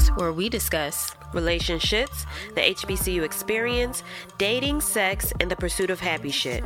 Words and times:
Talks, 0.00 0.16
where 0.16 0.32
we 0.32 0.48
discuss 0.48 1.14
relationships, 1.34 2.24
the 2.54 2.60
HBCU 2.60 3.22
experience, 3.22 4.02
dating, 4.38 4.80
sex, 4.80 5.32
and 5.40 5.50
the 5.50 5.56
pursuit 5.56 5.90
of 5.90 6.00
happy 6.00 6.30
shit. 6.30 6.64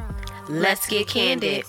Let's 0.49 0.87
get 0.87 1.09
candid. 1.09 1.65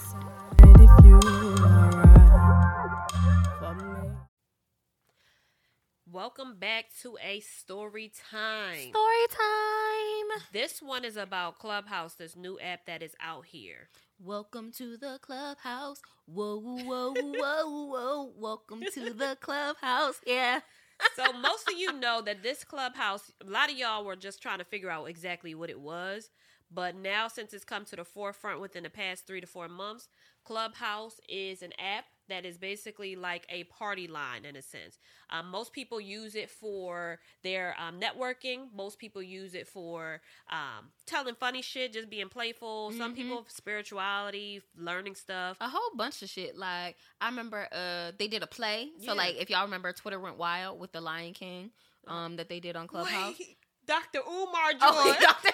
Welcome 6.11 6.57
back 6.59 6.85
to 7.01 7.17
a 7.23 7.39
story 7.39 8.11
time. 8.31 8.89
Story 8.89 9.27
time. 9.29 10.41
This 10.53 10.81
one 10.81 11.03
is 11.03 11.17
about 11.17 11.59
Clubhouse, 11.59 12.15
this 12.15 12.35
new 12.35 12.59
app 12.59 12.85
that 12.85 13.01
is 13.01 13.15
out 13.19 13.45
here. 13.45 13.89
Welcome 14.19 14.71
to 14.77 14.97
the 14.97 15.19
clubhouse. 15.21 16.01
Whoa, 16.25 16.59
whoa, 16.59 17.13
whoa, 17.15 17.85
whoa. 17.87 18.31
Welcome 18.37 18.83
to 18.93 19.13
the 19.13 19.37
clubhouse. 19.41 20.21
Yeah. 20.25 20.61
So 21.15 21.33
most 21.33 21.69
of 21.69 21.77
you 21.77 21.93
know 21.93 22.21
that 22.21 22.43
this 22.43 22.63
Clubhouse, 22.63 23.31
a 23.45 23.49
lot 23.49 23.71
of 23.71 23.77
y'all 23.77 24.05
were 24.05 24.15
just 24.15 24.41
trying 24.41 24.59
to 24.59 24.65
figure 24.65 24.89
out 24.89 25.05
exactly 25.09 25.55
what 25.55 25.69
it 25.69 25.79
was. 25.79 26.29
But 26.71 26.95
now, 26.95 27.27
since 27.27 27.53
it's 27.53 27.63
come 27.63 27.85
to 27.85 27.95
the 27.95 28.03
forefront 28.03 28.59
within 28.59 28.83
the 28.83 28.89
past 28.89 29.27
three 29.27 29.39
to 29.41 29.47
four 29.47 29.67
months, 29.69 30.09
Clubhouse 30.43 31.19
is 31.29 31.61
an 31.61 31.71
app 31.79 32.05
that 32.29 32.45
is 32.45 32.57
basically 32.57 33.15
like 33.15 33.45
a 33.49 33.63
party 33.65 34.07
line 34.07 34.45
in 34.45 34.55
a 34.55 34.61
sense. 34.61 34.97
Um, 35.29 35.49
most 35.49 35.73
people 35.73 35.99
use 36.01 36.35
it 36.35 36.49
for 36.49 37.19
their 37.43 37.75
um, 37.79 37.99
networking. 37.99 38.67
Most 38.75 38.99
people 38.99 39.21
use 39.21 39.53
it 39.55 39.67
for 39.67 40.21
um, 40.51 40.91
telling 41.05 41.35
funny 41.35 41.61
shit, 41.61 41.93
just 41.93 42.09
being 42.09 42.29
playful. 42.29 42.91
Some 42.91 43.13
Mhm. 43.13 43.15
people 43.15 43.45
spirituality, 43.49 44.61
learning 44.77 45.15
stuff. 45.15 45.57
A 45.61 45.69
whole 45.69 45.95
bunch 45.95 46.21
of 46.21 46.29
shit. 46.29 46.57
Like, 46.57 46.95
I 47.21 47.27
remember 47.29 47.67
uh 47.71 48.11
they 48.17 48.27
did 48.27 48.43
a 48.43 48.47
play. 48.47 48.91
So, 48.99 49.05
Yeah. 49.07 49.13
like, 49.13 49.35
if 49.37 49.49
y'all 49.49 49.63
remember, 49.65 49.91
Twitter 49.93 50.19
went 50.19 50.37
wild 50.37 50.79
with 50.79 50.91
the 50.91 51.01
Lion 51.01 51.33
King 51.33 51.71
um 52.07 52.35
that 52.37 52.49
they 52.49 52.59
did 52.59 52.75
on 52.75 52.87
Clubhouse. 52.87 53.35
Wait, 53.39 53.57
Dr. 53.85 54.19
Umar 54.27 54.71
joined. 54.71 54.81
Oh, 54.81 55.15
Dr. 55.21 55.49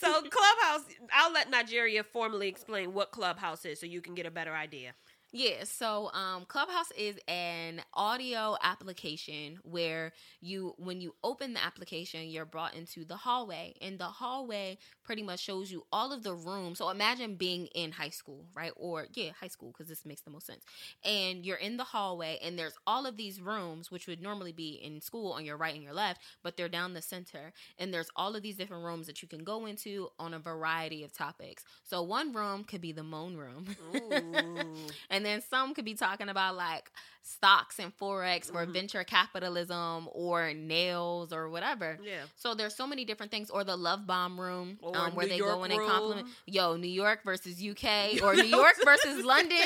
so 0.00 0.22
Clubhouse, 0.22 0.86
I'll 1.14 1.32
let 1.32 1.50
Nigeria 1.50 2.04
formally 2.04 2.48
explain 2.48 2.94
what 2.94 3.12
Clubhouse 3.12 3.64
is 3.66 3.80
so 3.80 3.86
you 3.86 4.00
can 4.00 4.14
get 4.14 4.26
a 4.26 4.30
better 4.30 4.54
idea. 4.54 4.92
Yeah, 5.32 5.64
so 5.64 6.10
um, 6.14 6.46
Clubhouse 6.46 6.90
is 6.92 7.18
an 7.28 7.82
audio 7.92 8.56
application 8.62 9.58
where 9.62 10.12
you, 10.40 10.74
when 10.78 11.02
you 11.02 11.14
open 11.22 11.52
the 11.52 11.62
application, 11.62 12.28
you're 12.30 12.46
brought 12.46 12.74
into 12.74 13.04
the 13.04 13.16
hallway, 13.16 13.74
and 13.82 13.98
the 13.98 14.06
hallway 14.06 14.78
pretty 15.04 15.22
much 15.22 15.40
shows 15.40 15.70
you 15.70 15.84
all 15.92 16.12
of 16.12 16.22
the 16.22 16.34
rooms. 16.34 16.78
So 16.78 16.88
imagine 16.88 17.36
being 17.36 17.66
in 17.74 17.92
high 17.92 18.08
school, 18.08 18.46
right? 18.54 18.72
Or 18.76 19.06
yeah, 19.14 19.30
high 19.38 19.48
school 19.48 19.68
because 19.72 19.88
this 19.88 20.06
makes 20.06 20.22
the 20.22 20.30
most 20.30 20.46
sense. 20.46 20.64
And 21.04 21.44
you're 21.44 21.58
in 21.58 21.76
the 21.76 21.84
hallway, 21.84 22.38
and 22.42 22.58
there's 22.58 22.78
all 22.86 23.04
of 23.06 23.18
these 23.18 23.38
rooms, 23.40 23.90
which 23.90 24.06
would 24.06 24.22
normally 24.22 24.52
be 24.52 24.80
in 24.82 25.00
school 25.02 25.32
on 25.32 25.44
your 25.44 25.58
right 25.58 25.74
and 25.74 25.82
your 25.84 25.94
left, 25.94 26.22
but 26.42 26.56
they're 26.56 26.68
down 26.70 26.94
the 26.94 27.02
center. 27.02 27.52
And 27.78 27.92
there's 27.92 28.10
all 28.16 28.34
of 28.34 28.42
these 28.42 28.56
different 28.56 28.84
rooms 28.84 29.06
that 29.08 29.20
you 29.20 29.28
can 29.28 29.44
go 29.44 29.66
into 29.66 30.08
on 30.18 30.32
a 30.32 30.38
variety 30.38 31.04
of 31.04 31.12
topics. 31.12 31.64
So 31.84 32.02
one 32.02 32.32
room 32.32 32.64
could 32.64 32.80
be 32.80 32.92
the 32.92 33.04
moan 33.04 33.36
room. 33.36 33.66
Ooh. 33.94 34.76
And 35.20 35.26
then 35.26 35.42
some 35.42 35.74
could 35.74 35.84
be 35.84 35.92
talking 35.92 36.30
about 36.30 36.56
like 36.56 36.90
stocks 37.22 37.78
and 37.78 37.94
forex 37.98 38.50
or 38.52 38.64
Mhm. 38.64 38.72
venture 38.72 39.04
capitalism 39.04 40.08
or 40.12 40.54
nails 40.54 41.30
or 41.34 41.50
whatever. 41.50 41.98
yeah. 42.02 42.22
So 42.36 42.54
there's 42.54 42.74
so 42.74 42.86
many 42.86 43.04
different 43.04 43.30
things. 43.30 43.50
Or 43.50 43.62
the 43.62 43.76
love 43.76 44.06
bomb 44.06 44.40
room, 44.40 44.78
Or 44.80 44.96
um, 44.96 45.14
where 45.14 45.26
New 45.26 45.32
they 45.32 45.36
York 45.36 45.54
go 45.56 45.64
in 45.64 45.72
and 45.72 45.86
compliment. 45.86 46.28
Yo, 46.46 46.76
New 46.76 46.88
York 46.88 47.22
versus 47.22 47.60
UK 47.62 48.18
or 48.22 48.34
New 48.34 48.44
York 48.44 48.76
versus 48.82 49.22
London. 49.34 49.58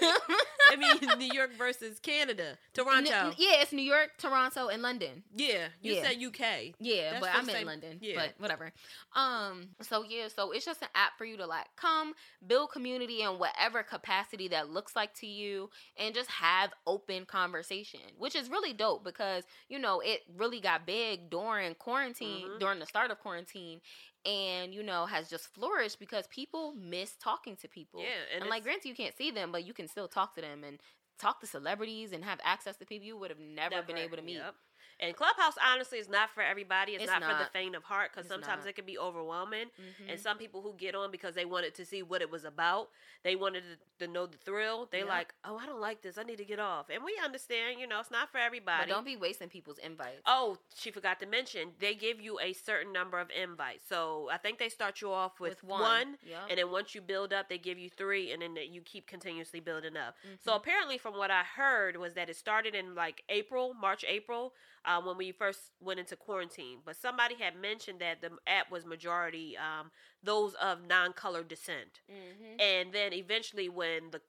I 0.00 0.76
mean, 0.76 1.18
New 1.18 1.32
York 1.32 1.52
versus 1.56 2.00
Canada, 2.00 2.56
Toronto. 2.72 3.10
N- 3.12 3.34
yeah, 3.36 3.60
it's 3.60 3.72
New 3.72 3.82
York, 3.82 4.12
Toronto, 4.18 4.68
and 4.68 4.82
London. 4.82 5.22
yeah, 5.34 5.68
you 5.82 5.94
Yeah. 5.94 6.02
said 6.02 6.16
UK. 6.22 6.74
Yeah, 6.80 7.10
That's 7.12 7.20
but 7.20 7.34
I'm 7.34 7.48
in 7.48 7.66
London. 7.66 7.98
yeah. 8.00 8.16
But 8.16 8.34
whatever. 8.38 8.72
Um, 9.14 9.68
so 9.82 10.02
yeah, 10.02 10.28
so 10.28 10.50
it's 10.52 10.64
just 10.64 10.82
an 10.82 10.88
app 10.94 11.16
for 11.18 11.24
you 11.24 11.36
to 11.36 11.46
like 11.46 11.66
come 11.76 12.14
build 12.46 12.70
community 12.72 13.22
in 13.22 13.38
whatever 13.38 13.82
capacity 13.82 14.48
that 14.48 14.70
looks 14.70 14.85
like 14.94 15.14
to 15.14 15.26
you 15.26 15.70
and 15.96 16.14
just 16.14 16.30
have 16.30 16.72
open 16.86 17.24
conversation, 17.26 18.00
which 18.18 18.36
is 18.36 18.48
really 18.50 18.72
dope 18.72 19.02
because 19.02 19.44
you 19.68 19.78
know 19.78 20.00
it 20.00 20.20
really 20.36 20.60
got 20.60 20.86
big 20.86 21.30
during 21.30 21.74
quarantine, 21.74 22.46
Mhm. 22.48 22.60
during 22.60 22.78
the 22.78 22.86
start 22.86 23.10
of 23.10 23.18
quarantine. 23.18 23.80
And 24.24 24.74
you 24.74 24.82
know 24.82 25.06
has 25.06 25.28
just 25.30 25.46
flourished 25.54 25.98
because 25.98 26.26
people 26.28 26.72
miss 26.74 27.16
talking 27.16 27.56
to 27.56 27.68
people. 27.68 28.00
Yeah, 28.00 28.08
and 28.34 28.42
and, 28.42 28.50
like 28.50 28.62
granted 28.64 28.88
you 28.88 28.94
can't 28.94 29.16
see 29.16 29.30
them, 29.30 29.52
but 29.52 29.64
you 29.64 29.72
can 29.72 29.88
still 29.88 30.08
talk 30.08 30.34
to 30.34 30.40
them 30.40 30.62
and 30.64 30.78
talk 31.18 31.40
to 31.40 31.46
celebrities 31.46 32.12
and 32.12 32.24
have 32.24 32.40
access 32.44 32.76
to 32.76 32.84
people 32.84 33.06
you 33.06 33.16
would 33.16 33.30
have 33.30 33.38
never, 33.38 33.82
been 33.82 33.96
able 33.96 34.16
to 34.16 34.22
meet. 34.22 34.34
Yep. 34.36 34.54
And 34.98 35.14
Clubhouse, 35.14 35.54
honestly, 35.64 35.98
is 35.98 36.08
not 36.08 36.30
for 36.30 36.42
everybody. 36.42 36.92
It's, 36.92 37.04
It's 37.04 37.12
not, 37.12 37.22
for 37.22 37.36
the 37.38 37.50
faint 37.52 37.74
of 37.76 37.84
heart 37.84 38.12
because 38.14 38.28
sometimes 38.28 38.64
not. 38.64 38.70
it 38.70 38.76
can 38.76 38.86
be 38.86 38.98
overwhelming. 38.98 39.66
Mhm. 39.78 40.10
And 40.12 40.20
some 40.20 40.38
people 40.38 40.62
who 40.62 40.72
get 40.74 40.94
on 40.94 41.10
because 41.10 41.34
they 41.34 41.44
wanted 41.44 41.74
to 41.74 41.84
see 41.84 42.02
what 42.02 42.22
it 42.22 42.30
was 42.30 42.44
about, 42.44 42.88
they 43.22 43.36
wanted 43.36 43.64
to, 43.98 44.06
to 44.06 44.10
know 44.12 44.26
the 44.26 44.38
thrill. 44.38 44.86
They 44.90 45.00
Yeah. 45.00 45.04
like, 45.04 45.34
oh, 45.44 45.58
I 45.58 45.66
don't 45.66 45.80
like 45.80 46.00
this. 46.00 46.16
I 46.16 46.22
need 46.22 46.38
to 46.38 46.44
get 46.46 46.58
off. 46.58 46.88
And 46.88 47.04
we 47.04 47.18
understand, 47.22 47.78
you 47.78 47.86
know, 47.86 48.00
it's 48.00 48.10
not 48.10 48.30
for 48.32 48.38
everybody. 48.38 48.84
But 48.88 48.94
don't 48.94 49.04
be 49.04 49.16
wasting 49.16 49.48
people's 49.50 49.78
invites. 49.78 50.22
Oh, 50.24 50.56
she 50.74 50.90
forgot 50.90 51.20
to 51.20 51.26
mention 51.26 51.74
they 51.78 51.94
give 51.94 52.18
you 52.20 52.40
a 52.40 52.54
certain 52.54 52.92
number 52.92 53.18
of 53.18 53.30
invites. 53.30 53.86
So 53.88 54.30
I 54.32 54.38
think 54.38 54.58
they 54.58 54.68
start 54.70 55.02
you 55.02 55.12
off 55.12 55.40
with, 55.40 55.62
With 55.62 55.64
one, 55.64 55.80
one, 55.80 56.18
yep. 56.26 56.44
and 56.48 56.58
then 56.58 56.70
once 56.70 56.94
you 56.94 57.02
build 57.02 57.32
up, 57.34 57.48
they 57.50 57.58
give 57.58 57.78
you 57.78 57.90
three, 57.90 58.32
and 58.32 58.40
then 58.40 58.56
you 58.56 58.80
keep 58.80 59.06
continuously 59.06 59.60
building 59.60 59.96
up. 59.96 60.16
Mm-hmm. 60.26 60.36
So 60.44 60.54
apparently, 60.54 60.96
from 60.96 61.14
what 61.18 61.30
I 61.30 61.42
heard, 61.42 61.96
was 61.98 62.14
that 62.14 62.30
it 62.30 62.36
started 62.36 62.74
in 62.74 62.94
like 62.94 63.22
April, 63.28 63.74
March, 63.74 64.04
April, 64.08 64.54
uh, 64.86 65.00
when 65.02 65.16
we 65.18 65.32
first 65.32 65.60
went 65.80 66.00
into 66.00 66.16
quarantine. 66.16 66.78
But 66.84 66.96
somebody 66.96 67.34
had 67.34 67.60
mentioned 67.60 68.00
that 68.00 68.20
the 68.20 68.30
app 68.46 68.70
was 68.70 68.86
majority 68.86 69.56
um, 69.56 69.90
those 70.22 70.54
of 70.54 70.78
non-colored 70.86 71.48
descent, 71.48 72.00
Mm-hmm. 72.10 72.60
and 72.60 72.92
then 72.92 73.12
eventually, 73.12 73.68
when 73.68 74.10
the 74.12 74.20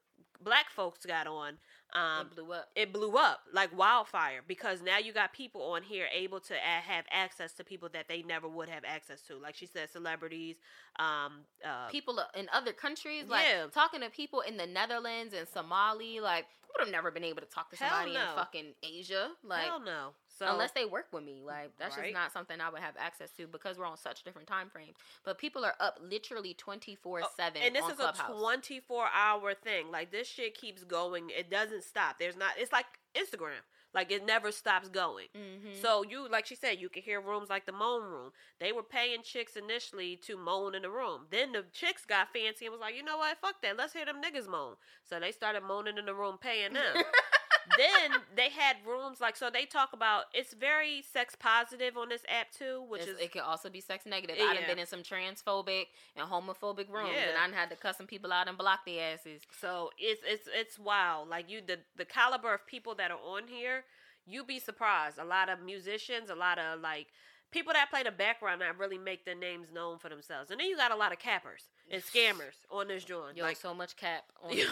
black 0.44 0.69
folks 0.69 1.06
got 1.06 1.28
on. 1.28 1.57
Um, 1.94 2.28
it 2.28 2.35
blew 2.35 2.51
up. 2.51 2.69
it 2.75 2.94
blew 2.94 3.16
up 3.16 3.40
like 3.53 3.75
wildfire 3.75 4.41
because 4.45 4.81
now 4.81 4.97
you 4.97 5.13
got 5.13 5.31
people 5.31 5.62
on 5.62 5.84
here 5.84 6.07
able 6.13 6.41
to 6.41 6.53
have 6.56 7.06
access 7.09 7.53
to 7.53 7.63
people 7.63 7.88
that 7.94 8.09
they 8.09 8.24
never 8.24 8.45
would 8.47 8.68
have 8.68 8.84
access 8.85 9.22
to 9.28 9.38
like 9.38 9.56
she 9.56 9.66
said 9.66 9.89
celebrities 9.89 10.57
um 11.00 11.45
uh 11.66 11.88
People 11.89 12.19
in 12.35 12.50
other 12.51 12.74
countries, 12.74 13.29
like 13.29 13.45
Yeah. 13.47 13.68
talking 13.74 14.01
to 14.01 14.09
people 14.09 14.41
in 14.41 14.57
the 14.57 14.68
Netherlands 14.68 15.34
and 15.34 15.47
Somali, 15.47 16.19
like 16.19 16.45
would 16.74 16.84
have 16.85 16.91
never 16.91 17.09
been 17.09 17.24
able 17.24 17.39
to 17.41 17.47
talk 17.47 17.69
to 17.72 17.78
somebody 17.78 18.13
no. 18.13 18.19
in 18.19 18.35
fucking 18.35 18.74
Asia, 18.84 19.29
like 19.44 19.63
hell 19.63 19.79
no 19.79 20.09
so 20.38 20.46
unless 20.52 20.72
they 20.72 20.86
work 20.86 21.08
with 21.12 21.24
me. 21.24 21.42
Like 21.46 21.72
that's 21.80 21.98
Right. 21.98 22.06
just 22.06 22.14
not 22.14 22.31
something 22.34 22.59
I 22.62 22.70
would 22.70 22.81
have 22.81 22.96
access 23.00 23.31
to 23.38 23.48
because 23.48 23.78
we're 23.78 23.86
on 23.86 23.98
such 23.98 24.24
different 24.24 24.48
time 24.48 24.70
frames. 24.70 24.96
But 25.24 25.38
people 25.38 25.66
are 25.66 25.75
up 25.80 26.00
literally 26.02 26.53
twenty 26.53 26.96
four 26.96 27.22
seven. 27.36 27.62
Oh, 27.64 27.66
and 27.66 27.75
this 27.75 27.86
is 27.88 27.94
Clubhouse. 27.96 28.30
a 28.30 28.34
24 28.34 29.08
hour 29.14 29.53
thing 29.53 29.92
like 29.92 30.12
this 30.12 30.28
shit 30.28 30.56
keeps 30.58 30.84
going 30.84 31.30
it 31.30 31.50
doesn't 31.50 31.84
stop 31.84 32.18
there's 32.20 32.36
not 32.38 32.52
it's 32.58 32.72
like 32.72 32.86
instagram 33.16 33.62
like 33.94 34.12
it 34.12 34.25
never 34.25 34.52
stops 34.52 34.90
going 34.90 35.28
Mhm. 35.36 35.81
So 35.81 36.03
you, 36.03 36.28
like 36.30 36.46
she 36.46 36.56
said, 36.56 36.80
you 36.80 36.90
can 36.90 37.02
hear 37.04 37.19
rooms 37.22 37.50
like 37.50 37.66
the 37.66 37.72
moan 37.72 38.04
room. 38.04 38.31
They 38.59 38.72
were 38.72 38.84
paying 38.84 39.22
chicks 39.24 39.56
initially 39.56 40.16
to 40.24 40.36
moan 40.38 40.75
in 40.75 40.81
the 40.81 40.90
room. 40.90 41.28
Then 41.30 41.52
the 41.52 41.66
chicks 41.72 42.04
got 42.06 42.34
fancy 42.34 42.66
and 42.66 42.72
was 42.74 42.81
like, 42.81 42.96
you 42.96 43.04
know 43.04 43.18
what, 43.18 43.38
fuck 43.40 43.62
that, 43.62 43.78
let's 43.78 43.94
hear 43.94 44.06
them 44.06 44.22
niggas 44.22 44.48
moan. 44.50 44.75
So 45.08 45.19
they 45.19 45.31
started 45.31 45.62
moaning 45.64 45.98
in 45.98 46.06
the 46.06 46.14
room, 46.16 46.38
paying 46.40 46.74
them. 46.74 46.96
then 47.78 48.12
they 48.36 48.50
had 48.50 48.78
rooms 48.86 49.20
like 49.20 49.36
so 49.36 49.50
they 49.50 49.66
talk 49.66 49.94
about 49.94 50.26
it's 50.34 50.54
very 50.54 51.02
sex 51.12 51.36
positive 51.38 51.98
on 51.98 52.10
this 52.10 52.22
app 52.30 52.52
too, 52.52 52.84
which 52.88 53.02
It's- 53.02 53.16
is 53.18 53.22
it 53.22 53.32
can 53.32 53.42
also 53.42 53.70
be 53.70 53.82
sex 53.82 54.06
negative. 54.06 54.38
I've 54.40 54.68
been 54.68 54.80
in 54.80 54.86
some 54.86 55.04
transphobic 55.04 55.88
and 56.16 56.30
homophobic 56.30 56.90
rooms, 56.90 57.12
Yeah. 57.14 57.30
and 57.44 57.54
I 57.56 57.58
had 57.58 57.69
to 57.69 57.75
cuss 57.75 57.98
some 57.98 58.08
people 58.08 58.31
out 58.31 58.48
and 58.48 58.58
block 58.58 58.86
their 58.86 59.14
asses. 59.14 59.42
So 59.60 59.92
it's 59.98 60.22
it's 60.25 60.48
it's 60.54 60.80
wild. 60.80 61.30
Like 61.30 61.50
you 61.50 61.62
the 61.62 61.80
the 61.96 62.06
caliber 62.06 62.54
of 62.54 62.66
people 62.68 62.96
that 62.96 63.12
are 63.12 63.19
on 63.19 63.48
here, 63.48 63.86
you'd 64.25 64.48
be 64.48 64.60
surprised. 64.60 65.18
A 65.18 65.25
lot 65.25 65.50
of 65.50 65.60
musicians, 65.62 66.30
a 66.30 66.36
lot 66.36 66.60
of 66.60 66.80
like 66.81 67.08
people 67.52 67.74
that 67.74 67.90
play 67.90 68.04
the 68.04 68.12
background 68.12 68.62
that 68.62 68.78
really 68.78 68.98
make 68.98 69.24
their 69.25 69.36
names 69.36 69.72
known 69.72 69.98
for 69.98 70.10
themselves. 70.10 70.52
And 70.52 70.60
then 70.60 70.68
you 70.68 70.75
got 70.75 70.92
a 70.92 70.96
lot 70.96 71.12
of 71.13 71.20
cappers 71.20 71.70
and 71.92 72.01
scammers 72.04 72.56
on 72.72 72.88
this 72.88 73.04
joint. 73.04 73.38
Yo, 73.38 73.44
like 73.44 73.57
so 73.57 73.74
much 73.74 73.95
cap 73.95 74.24
on 74.44 74.56
this. 74.56 74.68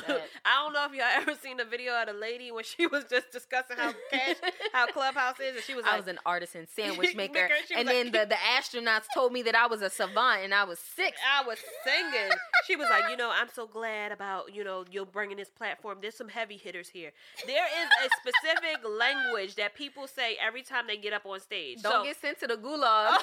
I 0.45 0.63
don't 0.63 0.73
know 0.73 0.85
if 0.85 0.93
y'all 0.93 1.05
ever 1.15 1.33
seen 1.41 1.57
the 1.57 1.65
video 1.65 1.93
of 1.93 2.07
the 2.07 2.13
lady 2.13 2.51
when 2.51 2.63
she 2.63 2.87
was 2.87 3.05
just 3.05 3.31
discussing 3.31 3.77
how 3.77 3.93
cash 4.11 4.35
how 4.73 4.87
Clubhouse 4.93 5.39
is 5.39 5.55
and 5.55 5.63
she 5.63 5.73
was 5.75 5.85
I 5.85 5.91
like 5.91 5.99
was 6.01 6.07
an 6.07 6.19
artisan 6.25 6.67
sandwich 6.67 7.15
maker, 7.15 7.33
Maker, 7.43 7.53
and 7.75 7.87
like- 7.87 7.95
then 7.95 8.11
the, 8.11 8.25
the 8.27 8.35
astronauts 8.35 9.05
told 9.13 9.31
me 9.31 9.41
that 9.43 9.55
I 9.55 9.67
was 9.67 9.81
a 9.81 9.89
savant 9.89 10.43
and 10.43 10.53
I 10.53 10.63
was 10.63 10.79
sick. 10.79 11.13
I 11.25 11.45
was 11.45 11.57
singing. 11.83 12.31
She 12.67 12.75
was 12.75 12.87
like, 12.89 13.09
you 13.09 13.17
know, 13.17 13.31
I'm 13.33 13.49
so 13.53 13.67
glad 13.67 14.11
about, 14.11 14.53
you 14.53 14.63
know, 14.63 14.85
you're 14.91 15.05
bringing 15.05 15.37
this 15.37 15.49
platform. 15.49 15.99
There's 16.01 16.15
some 16.15 16.29
heavy 16.29 16.57
hitters 16.57 16.89
here. 16.89 17.11
There 17.45 17.65
is 17.65 17.89
a 18.05 18.09
specific 18.21 18.83
language 18.87 19.55
that 19.55 19.75
people 19.75 20.07
say 20.07 20.37
every 20.45 20.63
time 20.63 20.85
they 20.87 20.97
get 20.97 21.13
up 21.13 21.25
on 21.25 21.39
stage. 21.39 21.81
Don't 21.81 21.91
so, 21.91 22.03
get 22.03 22.19
sent 22.19 22.39
to 22.41 22.47
the 22.47 22.55
gulag. 22.55 23.17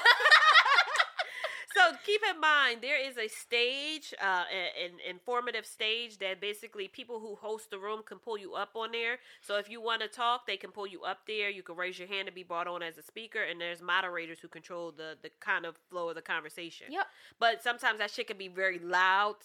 So 1.75 1.95
keep 2.05 2.21
in 2.33 2.39
mind 2.39 2.79
there 2.81 2.99
is 2.99 3.17
a 3.17 3.27
stage, 3.27 4.13
uh, 4.21 4.43
an 4.51 4.91
informative 5.09 5.65
stage 5.65 6.17
that 6.19 6.39
basically 6.41 6.87
people 6.87 7.19
who 7.19 7.35
host 7.35 7.69
the 7.71 7.79
room 7.79 8.01
can 8.05 8.19
pull 8.19 8.37
you 8.37 8.53
up 8.53 8.71
on 8.75 8.91
there. 8.91 9.17
So 9.41 9.57
if 9.57 9.69
you 9.69 9.81
want 9.81 10.01
to 10.01 10.07
talk, 10.07 10.45
they 10.47 10.57
can 10.57 10.71
pull 10.71 10.87
you 10.87 11.03
up 11.03 11.19
there. 11.27 11.49
You 11.49 11.63
can 11.63 11.75
raise 11.75 11.97
your 11.97 12.07
hand 12.07 12.27
to 12.27 12.33
be 12.33 12.43
brought 12.43 12.67
on 12.67 12.81
as 12.83 12.97
a 12.97 13.01
speaker, 13.01 13.43
and 13.43 13.59
there's 13.59 13.81
moderators 13.81 14.39
who 14.39 14.47
control 14.47 14.91
the 14.91 15.17
the 15.21 15.29
kind 15.39 15.65
of 15.65 15.75
flow 15.89 16.09
of 16.09 16.15
the 16.15 16.21
conversation. 16.21 16.87
Yep. 16.91 17.05
But 17.39 17.63
sometimes 17.63 17.99
that 17.99 18.11
shit 18.11 18.27
can 18.27 18.37
be 18.37 18.47
very 18.47 18.79
loud, 18.79 19.35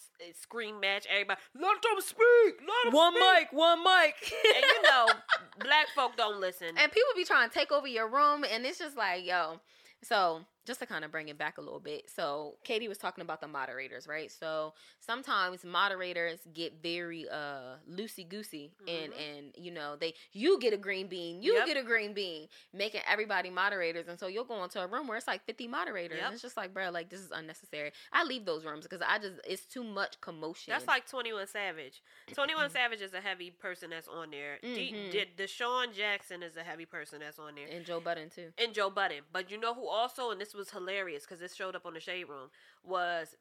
scream 0.41 0.81
match. 0.81 1.07
Everybody, 1.11 1.41
let 1.55 1.83
them 1.83 2.01
speak. 2.01 2.19
Let 2.61 2.85
them 2.85 2.93
one 2.93 3.15
speak. 3.15 3.25
mic, 3.39 3.53
one 3.53 3.83
mic. 3.83 4.15
And 4.55 4.65
you 4.65 4.83
know, 4.91 5.07
black 5.61 5.87
folk 5.95 6.17
don't 6.17 6.41
listen. 6.41 6.69
and 6.77 6.93
people 6.93 7.11
be 7.17 7.25
trying 7.25 7.49
to 7.49 7.55
take 7.55 7.73
over 7.73 7.87
your 7.87 8.09
room, 8.09 8.45
and 8.51 8.65
it's 8.67 8.79
just 8.79 8.97
like, 8.97 9.25
yo. 9.27 9.61
So 10.03 10.43
just 10.69 10.79
to 10.81 10.87
kind 10.87 11.05
of 11.05 11.11
bring 11.11 11.29
it 11.29 11.37
back 11.39 11.59
a 11.59 11.61
little 11.61 11.81
bit. 11.81 12.09
So 12.15 12.55
Kady 12.63 12.87
was 12.87 12.99
talking 12.99 13.23
about 13.23 13.41
the 13.41 13.49
moderators, 13.49 14.07
right? 14.07 14.31
So 14.31 14.75
sometimes 15.01 15.65
moderators 15.65 16.41
get 16.53 16.83
very 16.83 17.27
uh 17.29 17.77
loosey 17.91 18.29
goosey 18.29 18.71
and 18.87 19.13
Mhm. 19.13 19.29
and 19.39 19.55
you 19.57 19.71
know 19.71 19.97
they 19.97 20.15
you 20.33 20.59
get 20.61 20.73
a 20.73 20.77
green 20.77 21.07
bean, 21.09 21.43
you 21.43 21.55
Yep. 21.55 21.67
get 21.67 21.77
a 21.79 21.83
green 21.83 22.13
bean, 22.13 22.49
making 22.73 23.01
everybody 23.09 23.49
moderators, 23.51 24.07
and 24.09 24.19
so 24.21 24.27
you'll 24.27 24.45
go 24.45 24.63
into 24.63 24.81
a 24.83 24.87
room 24.87 25.09
where 25.09 25.17
it's 25.17 25.27
like 25.27 25.45
fifty 25.47 25.67
moderators, 25.67 26.19
Yep. 26.19 26.27
and 26.27 26.35
it's 26.35 26.43
just 26.43 26.57
like, 26.57 26.75
bro, 26.75 26.91
like 26.91 27.09
this 27.09 27.21
is 27.21 27.31
unnecessary. 27.31 27.93
I 28.13 28.25
leave 28.25 28.45
those 28.45 28.65
rooms 28.65 28.85
because 28.85 29.01
I 29.07 29.19
just 29.19 29.41
it's 29.47 29.65
too 29.65 29.83
much 29.83 30.21
commotion. 30.21 30.71
That's 30.73 30.87
like 30.87 31.09
Twenty 31.09 31.33
One 31.33 31.47
Savage. 31.47 32.03
Twenty 32.35 32.55
One 32.55 32.69
Savage 32.79 33.01
is 33.01 33.15
a 33.15 33.21
heavy 33.21 33.51
person 33.51 33.91
that's 33.91 34.09
on 34.09 34.31
there. 34.31 34.59
D- 34.63 34.93
Mhm. 34.93 35.11
D- 35.11 35.33
DeSean 35.39 35.95
Jackson 35.95 36.43
is 36.43 36.57
a 36.57 36.63
heavy 36.63 36.85
person 36.85 37.21
that's 37.21 37.39
on 37.39 37.55
there. 37.55 37.69
and 37.69 37.87
Joe 37.87 38.01
Budden 38.01 38.29
too. 38.31 38.53
and 38.59 38.75
Joe 38.75 38.91
Budden. 38.91 39.23
But 39.33 39.51
you 39.51 39.57
know 39.59 39.73
who 39.75 39.87
also, 39.89 40.31
and 40.31 40.41
this 40.41 40.55
was 40.59 40.71
hilarious 40.71 41.23
because 41.25 41.41
this 41.41 41.55
showed 41.55 41.75
up 41.77 41.87
on 41.87 41.95
the 41.95 42.01
Shade 42.01 42.25
Room, 42.29 42.51
was 42.85 43.37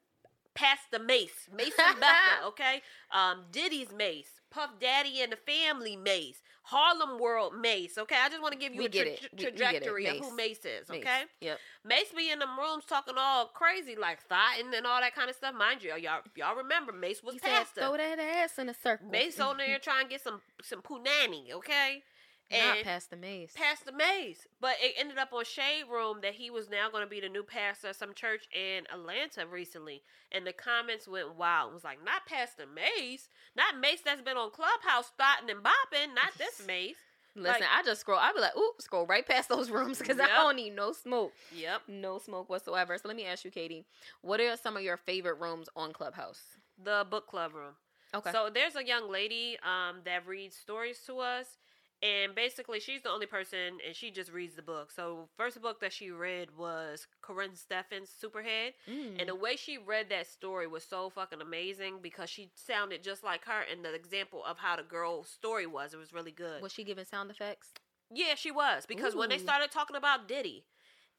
Pastor 0.54 0.98
Mase, 0.98 1.48
Mason 1.54 1.72
Betha, 2.00 2.44
okay? 2.46 2.82
Um, 3.12 3.44
Diddy's 3.52 3.92
Mase, 3.92 4.40
Puff 4.50 4.70
Daddy 4.80 5.20
and 5.20 5.30
the 5.30 5.36
Family 5.36 5.94
Mase, 5.94 6.42
Harlem 6.64 7.20
World 7.20 7.52
Mase, 7.60 7.96
okay? 7.98 8.16
I 8.24 8.28
just 8.28 8.42
want 8.42 8.52
to 8.54 8.58
give 8.58 8.72
you 8.74 8.80
We 8.80 8.86
a 8.86 8.88
tra- 8.88 9.04
tra- 9.04 9.28
We- 9.32 9.36
we 9.36 9.38
get 9.44 9.48
it. 9.54 9.56
trajectory 9.56 10.06
of 10.06 10.16
who 10.16 10.34
Mase. 10.36 10.58
Mase 10.64 10.64
is, 10.64 10.88
Mase. 10.88 10.98
okay? 11.00 11.22
Yep. 11.42 11.58
Mase 11.84 12.06
be 12.16 12.30
in 12.30 12.38
the 12.40 12.46
rooms 12.58 12.84
talking 12.86 13.14
all 13.16 13.46
crazy, 13.46 13.94
like 13.94 14.20
thoughting 14.22 14.72
and 14.74 14.84
all 14.86 15.00
that 15.00 15.14
kind 15.14 15.30
of 15.30 15.36
stuff. 15.36 15.54
Mind 15.54 15.82
you, 15.82 15.90
y'all, 15.90 16.20
y'all 16.34 16.56
remember 16.56 16.92
Mase 16.92 17.22
was 17.22 17.34
He 17.34 17.40
said, 17.40 17.64
throw 17.74 17.96
that 17.96 18.18
ass 18.18 18.58
in 18.58 18.68
a 18.68 18.74
circle. 18.74 19.08
Mase 19.10 19.38
on 19.38 19.58
there 19.58 19.78
trying 19.78 20.04
to 20.06 20.10
get 20.10 20.22
some 20.22 20.40
some 20.62 20.82
punani, 20.82 21.52
okay? 21.52 22.02
Not 22.50 22.82
past 22.82 23.10
the 23.10 23.16
maze. 23.16 23.52
Past 23.54 23.84
the 23.84 23.92
maze. 23.92 24.46
But 24.60 24.76
it 24.80 24.94
ended 24.98 25.18
up 25.18 25.32
on 25.32 25.44
Shade 25.44 25.84
Room 25.90 26.18
that 26.22 26.34
he 26.34 26.50
was 26.50 26.70
now 26.70 26.88
going 26.90 27.02
to 27.04 27.08
be 27.10 27.20
the 27.20 27.28
new 27.28 27.42
pastor 27.42 27.88
of 27.88 27.96
some 27.96 28.14
church 28.14 28.46
in 28.54 28.84
Atlanta 28.92 29.46
recently. 29.46 30.02
And 30.32 30.46
the 30.46 30.52
comments 30.52 31.06
went 31.06 31.36
wild. 31.36 31.70
It 31.70 31.74
was 31.74 31.84
like, 31.84 31.98
not 32.04 32.26
Pastor 32.26 32.64
Mase. 32.66 33.28
Not 33.56 33.78
Mase 33.78 34.00
that's 34.04 34.22
been 34.22 34.36
on 34.36 34.50
Clubhouse 34.50 35.08
spotting 35.08 35.50
and 35.50 35.60
bopping. 35.60 36.14
Not 36.14 36.32
this 36.38 36.64
Mase. 36.66 36.96
Listen, 37.36 37.60
Like- 37.60 37.70
I 37.72 37.82
just 37.84 38.00
scroll. 38.00 38.18
I 38.18 38.32
be 38.32 38.40
like, 38.40 38.56
ooh, 38.56 38.72
scroll 38.80 39.06
right 39.06 39.26
past 39.26 39.48
those 39.48 39.70
rooms 39.70 39.98
because 39.98 40.16
Yep. 40.16 40.28
I 40.30 40.36
don't 40.42 40.56
need 40.56 40.74
no 40.74 40.92
smoke, 40.92 41.32
Yep. 41.54 41.82
no 41.86 42.18
smoke 42.18 42.48
whatsoever. 42.48 42.96
So 42.98 43.06
let 43.06 43.16
me 43.16 43.26
ask 43.26 43.44
you, 43.44 43.50
Kady, 43.50 43.84
what 44.22 44.40
are 44.40 44.56
some 44.56 44.76
of 44.76 44.82
your 44.82 44.96
favorite 44.96 45.38
rooms 45.38 45.68
on 45.76 45.92
Clubhouse? 45.92 46.40
The 46.82 47.06
book 47.08 47.26
club 47.28 47.54
room. 47.54 47.74
Okay. 48.14 48.32
So 48.32 48.48
there's 48.52 48.74
a 48.74 48.84
young 48.84 49.10
lady 49.10 49.58
um, 49.62 49.98
that 50.06 50.26
reads 50.26 50.56
stories 50.56 50.98
to 51.06 51.18
us. 51.18 51.58
And 52.00 52.32
basically, 52.32 52.78
she's 52.78 53.02
the 53.02 53.10
only 53.10 53.26
person, 53.26 53.78
and 53.84 53.94
she 53.94 54.12
just 54.12 54.32
reads 54.32 54.54
the 54.54 54.62
book. 54.62 54.92
So, 54.92 55.28
first 55.36 55.60
book 55.60 55.80
that 55.80 55.92
she 55.92 56.12
read 56.12 56.56
was 56.56 57.08
Karrine 57.22 57.58
Steffans' 57.58 58.08
Superhead. 58.22 58.74
Mm. 58.88 59.18
And 59.18 59.28
the 59.28 59.34
way 59.34 59.56
she 59.56 59.78
read 59.78 60.08
that 60.10 60.28
story 60.28 60.68
was 60.68 60.84
so 60.84 61.10
fucking 61.10 61.40
amazing 61.40 61.98
because 62.00 62.30
she 62.30 62.50
sounded 62.54 63.02
just 63.02 63.24
like 63.24 63.44
her 63.46 63.62
and 63.70 63.84
the 63.84 63.92
example 63.92 64.44
of 64.44 64.58
how 64.58 64.76
the 64.76 64.84
girl's 64.84 65.28
story 65.28 65.66
was. 65.66 65.92
It 65.92 65.96
was 65.96 66.12
really 66.12 66.30
good. 66.30 66.62
was 66.62 66.72
she 66.72 66.84
giving 66.84 67.04
sound 67.04 67.32
effects? 67.32 67.72
Yeah, 68.14 68.36
she 68.36 68.52
was. 68.52 68.86
Because 68.86 69.16
when 69.16 69.28
they 69.28 69.38
started 69.38 69.72
talking 69.72 69.96
about 69.96 70.28
Diddy 70.28 70.64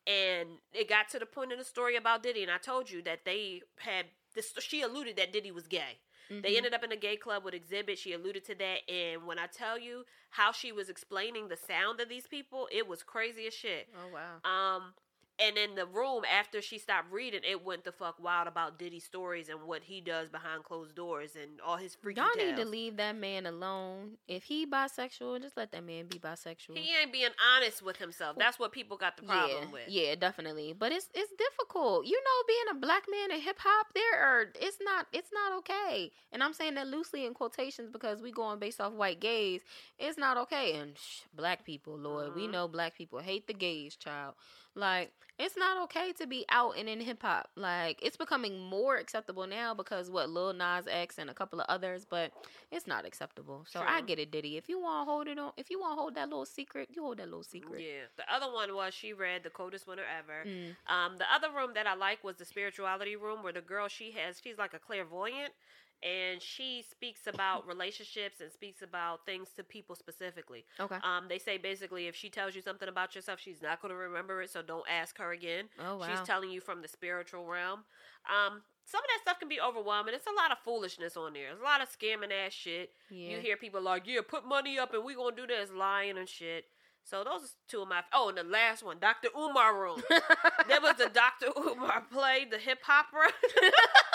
and 0.07 0.47
it 0.73 0.87
got 0.87 1.09
to 1.09 1.19
the 1.19 1.25
point 1.25 1.51
in 1.51 1.59
the 1.59 1.65
story 1.65 1.97
about 1.97 2.23
Diddy, 2.23 2.41
and 2.41 2.51
I 2.51 2.57
told 2.57 2.89
you 2.89 3.01
that 3.03 3.25
they 3.25 3.63
had 3.79 4.05
this, 4.33 4.53
she 4.59 4.81
alluded 4.81 5.17
that 5.17 5.33
Diddy 5.33 5.51
was 5.51 5.67
gay. 5.67 5.99
They 6.29 6.53
Mhm. 6.53 6.57
ended 6.57 6.73
up 6.73 6.83
in 6.83 6.91
a 6.91 6.95
gay 6.95 7.17
club 7.17 7.43
with 7.43 7.53
Xzibit. 7.55 7.97
She 7.97 8.13
alluded 8.13 8.45
to 8.45 8.55
that. 8.55 8.89
And 8.89 9.25
when 9.25 9.39
I 9.39 9.47
tell 9.47 9.77
you 9.79 10.05
how 10.29 10.51
she 10.51 10.71
was 10.71 10.89
explaining 10.89 11.47
the 11.47 11.57
sound 11.57 11.99
of 11.99 12.07
these 12.07 12.27
people, 12.27 12.67
it 12.71 12.87
was 12.87 13.01
crazy 13.03 13.47
as 13.47 13.53
shit. 13.53 13.89
Oh 13.95 14.07
wow. 14.07 14.39
Um, 14.43 14.93
and 15.39 15.57
in 15.57 15.75
the 15.75 15.85
room 15.85 16.23
after 16.25 16.61
she 16.61 16.77
stopped 16.77 17.11
reading, 17.11 17.41
it 17.49 17.63
went 17.63 17.83
the 17.85 17.91
fuck 17.91 18.21
wild 18.21 18.47
about 18.47 18.77
Diddy 18.77 18.99
stories 18.99 19.49
and 19.49 19.63
what 19.63 19.83
he 19.83 20.01
does 20.01 20.29
behind 20.29 20.63
closed 20.63 20.95
doors 20.95 21.31
and 21.35 21.59
all 21.65 21.77
his 21.77 21.95
freaky 21.95 22.19
Y'all 22.19 22.29
need 22.37 22.57
to 22.57 22.65
leave 22.65 22.97
that 22.97 23.15
man 23.15 23.45
alone. 23.45 24.17
If 24.27 24.43
he 24.43 24.65
bisexual, 24.65 25.41
just 25.41 25.55
let 25.55 25.71
that 25.71 25.85
man 25.85 26.07
be 26.07 26.19
bisexual. 26.19 26.77
He 26.77 26.91
ain't 27.01 27.13
being 27.13 27.29
honest 27.55 27.81
with 27.81 27.97
himself. 27.97 28.37
That's 28.37 28.59
what 28.59 28.71
people 28.71 28.97
got 28.97 29.17
the 29.17 29.23
problem 29.23 29.67
yeah, 29.67 29.71
with. 29.71 29.87
yeah, 29.87 30.15
definitely. 30.15 30.73
But 30.77 30.91
it's 30.91 31.09
it's 31.13 31.31
difficult. 31.37 32.05
You 32.05 32.19
know, 32.21 32.47
being 32.47 32.77
a 32.77 32.79
black 32.79 33.03
man 33.09 33.31
in 33.31 33.41
hip 33.41 33.57
hop, 33.59 33.87
there 33.93 34.21
are 34.21 34.45
it's 34.59 34.77
not 34.81 35.07
it's 35.13 35.31
not 35.33 35.57
okay. 35.59 36.11
And 36.31 36.43
I'm 36.43 36.53
saying 36.53 36.75
that 36.75 36.87
loosely 36.87 37.25
in 37.25 37.33
quotations 37.33 37.89
because 37.89 38.21
we 38.21 38.31
going 38.31 38.59
based 38.59 38.81
off 38.81 38.93
white 38.93 39.19
gays. 39.19 39.61
It's 39.97 40.17
not 40.17 40.37
okay. 40.37 40.75
And 40.75 40.97
shh, 40.97 41.21
black 41.33 41.63
people, 41.65 41.97
Lord, 41.97 42.35
we 42.35 42.47
Mhm. 42.47 42.51
know 42.51 42.67
black 42.67 42.95
people 42.95 43.19
hate 43.19 43.47
the 43.47 43.53
gays, 43.53 43.95
child. 43.95 44.35
Like 44.79 45.11
it's 45.39 45.55
not 45.55 45.81
okay 45.83 46.11
to 46.19 46.27
be 46.27 46.45
out 46.49 46.77
and 46.77 46.89
in 46.89 46.99
hip 46.99 47.21
hop. 47.21 47.49
Like 47.55 47.99
it's 48.03 48.17
becoming 48.17 48.59
more 48.59 48.97
acceptable 48.97 49.47
now 49.47 49.73
because 49.73 50.11
what 50.11 50.29
Lil 50.29 50.53
Nas 50.53 50.85
X 50.89 51.17
and 51.17 51.29
a 51.29 51.33
couple 51.33 51.61
of 51.61 51.65
others, 51.69 52.05
but 52.09 52.31
it's 52.71 52.85
not 52.85 53.05
acceptable. 53.05 53.65
So 53.67 53.81
I 53.85 54.01
get 54.01 54.19
it, 54.19 54.31
Diddy. 54.31 54.57
If 54.57 54.67
you 54.67 54.81
want 54.81 55.07
to 55.07 55.11
hold 55.11 55.27
it 55.27 55.39
on, 55.39 55.51
if 55.55 55.69
you 55.69 55.79
want 55.79 55.97
to 55.97 56.01
hold 56.01 56.15
that 56.15 56.27
little 56.27 56.45
secret, 56.45 56.89
you 56.91 57.03
hold 57.03 57.17
that 57.17 57.25
little 57.25 57.43
secret. 57.43 57.81
Yeah. 57.81 58.07
The 58.17 58.33
other 58.33 58.53
one 58.53 58.75
was 58.75 58.93
she 58.93 59.13
read 59.13 59.43
The 59.43 59.49
Coldest 59.49 59.87
Winter 59.87 60.03
Ever. 60.17 60.49
Mm. 60.49 60.75
Um, 60.93 61.17
the 61.17 61.25
other 61.33 61.55
room 61.55 61.71
that 61.75 61.87
I 61.87 61.95
like 61.95 62.23
was 62.23 62.35
the 62.35 62.45
spirituality 62.45 63.15
room 63.15 63.41
where 63.41 63.53
the 63.53 63.61
girl 63.61 63.87
she 63.87 64.11
has 64.11 64.41
she's 64.43 64.57
like 64.57 64.73
a 64.73 64.79
clairvoyant 64.79 65.53
and 66.01 66.41
she 66.41 66.83
speaks 66.89 67.27
about 67.27 67.67
relationships 67.67 68.39
and 68.41 68.51
speaks 68.51 68.81
about 68.81 69.25
things 69.25 69.49
to 69.57 69.63
people 69.63 69.95
specifically. 69.95 70.63
Okay. 70.79 70.95
Um, 71.03 71.25
they 71.27 71.39
say 71.39 71.57
basically 71.57 72.07
if 72.07 72.15
she 72.15 72.29
tells 72.29 72.55
you 72.55 72.61
something 72.61 72.87
about 72.87 73.15
yourself, 73.15 73.39
she's 73.39 73.61
not 73.61 73.81
going 73.81 73.89
to 73.91 73.97
remember 73.97 74.41
it, 74.41 74.49
so 74.49 74.61
don't 74.61 74.85
ask 74.89 75.17
her 75.17 75.31
again. 75.31 75.65
Oh 75.83 75.97
wow. 75.97 76.07
She's 76.09 76.25
telling 76.25 76.49
you 76.51 76.61
from 76.61 76.81
the 76.81 76.87
spiritual 76.87 77.45
realm. 77.45 77.79
Um, 78.29 78.61
some 78.85 78.99
of 79.01 79.07
that 79.07 79.19
stuff 79.21 79.39
can 79.39 79.49
be 79.49 79.59
overwhelming. 79.61 80.13
It's 80.15 80.25
a 80.25 80.41
lot 80.41 80.51
of 80.51 80.57
foolishness 80.63 81.15
on 81.15 81.33
there. 81.33 81.49
There's 81.49 81.59
a 81.59 81.63
lot 81.63 81.81
of 81.81 81.89
scamming 81.89 82.31
ass 82.33 82.53
shit. 82.53 82.91
yeah. 83.09 83.31
You 83.31 83.39
hear 83.39 83.57
people 83.57 83.81
like, 83.81 84.03
"Yeah, 84.05 84.21
put 84.27 84.45
money 84.45 84.79
up 84.79 84.93
and 84.93 85.03
we 85.03 85.15
gonna 85.15 85.35
do 85.35 85.45
this," 85.45 85.69
lying 85.71 86.17
and 86.17 86.27
shit. 86.27 86.65
So 87.03 87.23
those 87.23 87.43
are 87.43 87.47
two 87.67 87.81
of 87.81 87.87
my. 87.87 88.01
Oh, 88.13 88.29
and 88.29 88.37
the 88.37 88.43
last 88.43 88.83
one, 88.83 88.97
Dr. 88.99 89.29
Umar 89.37 89.79
room. 89.79 90.01
there 90.67 90.81
was 90.81 90.95
the 90.97 91.09
Dr. 91.09 91.47
Umar 91.57 92.03
play, 92.11 92.45
the 92.49 92.57
hip 92.57 92.79
hopper. 92.83 93.31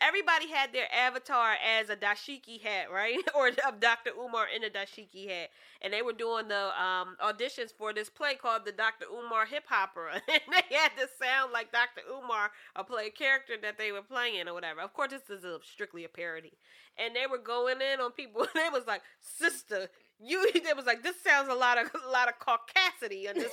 Everybody 0.00 0.48
had 0.48 0.72
their 0.72 0.86
avatar 0.92 1.56
as 1.78 1.90
a 1.90 1.96
dashiki 1.96 2.60
hat, 2.60 2.90
right? 2.92 3.18
or 3.34 3.48
of 3.48 3.80
Dr. 3.80 4.10
Umar 4.18 4.46
in 4.54 4.64
a 4.64 4.70
dashiki 4.70 5.28
hat. 5.28 5.50
And 5.82 5.92
they 5.92 6.02
were 6.02 6.12
doing 6.12 6.48
the 6.48 6.82
um, 6.82 7.16
auditions 7.22 7.72
for 7.76 7.92
this 7.92 8.08
play 8.08 8.34
called 8.34 8.64
the 8.64 8.72
Dr. 8.72 9.06
Umar 9.12 9.46
Hip 9.46 9.64
Hopper. 9.68 10.08
and 10.12 10.22
they 10.50 10.74
had 10.74 10.90
to 10.96 11.08
sound 11.22 11.52
like 11.52 11.72
Dr. 11.72 12.02
Umar 12.10 12.50
or 12.76 12.84
play 12.84 13.08
a 13.08 13.10
character 13.10 13.54
that 13.62 13.78
they 13.78 13.92
were 13.92 14.02
playing 14.02 14.48
or 14.48 14.54
whatever. 14.54 14.80
Of 14.80 14.94
course, 14.94 15.10
this 15.10 15.28
is 15.28 15.44
a, 15.44 15.58
strictly 15.62 16.04
a 16.04 16.08
parody. 16.08 16.52
And 16.98 17.14
they 17.14 17.26
were 17.26 17.38
going 17.38 17.80
in 17.80 18.00
on 18.00 18.12
people. 18.12 18.42
And 18.42 18.50
they 18.54 18.68
was 18.70 18.86
like, 18.86 19.02
sister, 19.20 19.88
you. 20.18 20.48
it 20.54 20.76
was 20.76 20.86
like, 20.86 21.02
this 21.02 21.20
sounds 21.22 21.48
a 21.48 21.54
lot 21.54 21.78
of 21.78 21.90
a 22.06 22.10
lot 22.10 22.28
of 22.28 22.34
caucasity 22.38 23.28
on 23.28 23.34
this. 23.34 23.52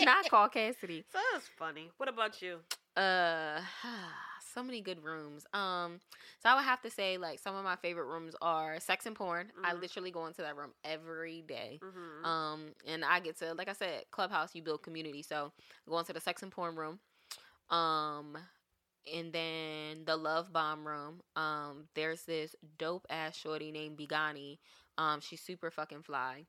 Not 0.00 0.26
Caucasity. 0.26 1.04
So 1.12 1.18
that 1.18 1.30
was 1.34 1.44
funny. 1.56 1.90
What 1.98 2.08
about 2.08 2.42
you? 2.42 2.58
Uh, 2.96 3.60
so 4.54 4.62
many 4.62 4.80
good 4.80 5.02
rooms. 5.04 5.46
Um, 5.52 6.00
so 6.42 6.48
I 6.48 6.54
would 6.54 6.64
have 6.64 6.80
to 6.82 6.90
say 6.90 7.18
like 7.18 7.38
some 7.40 7.54
of 7.56 7.64
my 7.64 7.76
favorite 7.76 8.06
rooms 8.06 8.34
are 8.40 8.80
sex 8.80 9.06
and 9.06 9.16
porn. 9.16 9.52
I 9.64 9.72
Mhm. 9.72 9.80
literally 9.80 10.10
go 10.10 10.26
into 10.26 10.42
that 10.42 10.56
room 10.56 10.72
every 10.84 11.42
day. 11.42 11.80
Mm-hmm. 11.82 12.24
Um, 12.24 12.74
and 12.86 13.04
I 13.04 13.20
get 13.20 13.36
to 13.38 13.54
like 13.54 13.68
I 13.68 13.72
said, 13.74 14.04
Clubhouse, 14.10 14.54
you 14.54 14.62
build 14.62 14.82
community. 14.82 15.22
So 15.22 15.52
I 15.86 15.90
go 15.90 15.98
into 15.98 16.12
the 16.12 16.20
sex 16.20 16.42
and 16.42 16.52
porn 16.52 16.76
room. 16.76 17.00
Um, 17.70 18.38
and 19.12 19.32
then 19.32 20.04
the 20.04 20.16
love 20.16 20.52
bomb 20.52 20.86
room. 20.86 21.22
Um, 21.36 21.88
there's 21.94 22.24
this 22.24 22.54
dope 22.78 23.06
ass 23.10 23.36
shorty 23.36 23.70
named 23.70 23.98
Bigani. 23.98 24.58
Um, 24.96 25.20
she's 25.20 25.40
super 25.42 25.70
fucking 25.70 26.02
fly. 26.02 26.46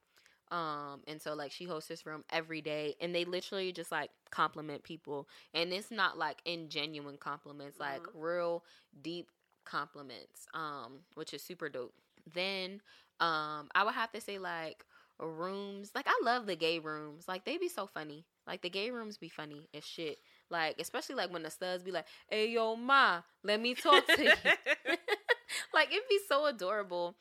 Um, 0.51 1.01
and 1.07 1.21
so 1.21 1.33
like 1.33 1.51
she 1.51 1.65
hosts 1.65 1.89
this 1.89 2.05
room 2.05 2.23
every 2.31 2.61
day, 2.61 2.95
and 3.01 3.13
they 3.13 3.25
literally 3.25 3.71
just 3.71 3.91
like 3.91 4.11
compliment 4.31 4.83
people, 4.83 5.27
and 5.53 5.71
it's 5.73 5.91
not 5.91 6.17
like 6.17 6.43
ingenuine 6.45 7.19
compliments, 7.19 7.79
like 7.79 8.05
Mhm. 8.05 8.13
real 8.13 8.63
deep 9.01 9.29
compliments. 9.65 10.47
Um, 10.53 10.99
which 11.15 11.33
is 11.33 11.41
super 11.41 11.69
dope. 11.69 11.93
Then, 12.33 12.81
um, 13.19 13.69
I 13.75 13.83
would 13.83 13.93
have 13.93 14.11
to 14.11 14.21
say 14.21 14.37
like 14.39 14.83
rooms. 15.19 15.91
Like 15.95 16.07
I 16.07 16.19
love 16.23 16.45
the 16.45 16.55
gay 16.55 16.79
rooms. 16.79 17.27
Like 17.27 17.45
they 17.45 17.57
be 17.57 17.69
so 17.69 17.87
funny. 17.87 18.25
Like 18.47 18.61
the 18.61 18.69
gay 18.69 18.89
rooms 18.91 19.17
be 19.17 19.29
funny 19.29 19.67
as 19.73 19.85
shit. 19.85 20.17
Like 20.49 20.79
especially 20.79 21.15
like 21.15 21.31
when 21.31 21.43
the 21.43 21.49
studs 21.51 21.83
be 21.83 21.91
like, 21.91 22.05
"Hey 22.29 22.49
yo, 22.49 22.75
ma, 22.75 23.21
let 23.43 23.59
me 23.61 23.75
talk 23.75 24.11
to 24.15 24.25
you." 24.25 24.35
like 25.73 25.89
it'd 25.91 26.07
be 26.09 26.19
so 26.27 26.45
adorable. 26.45 27.15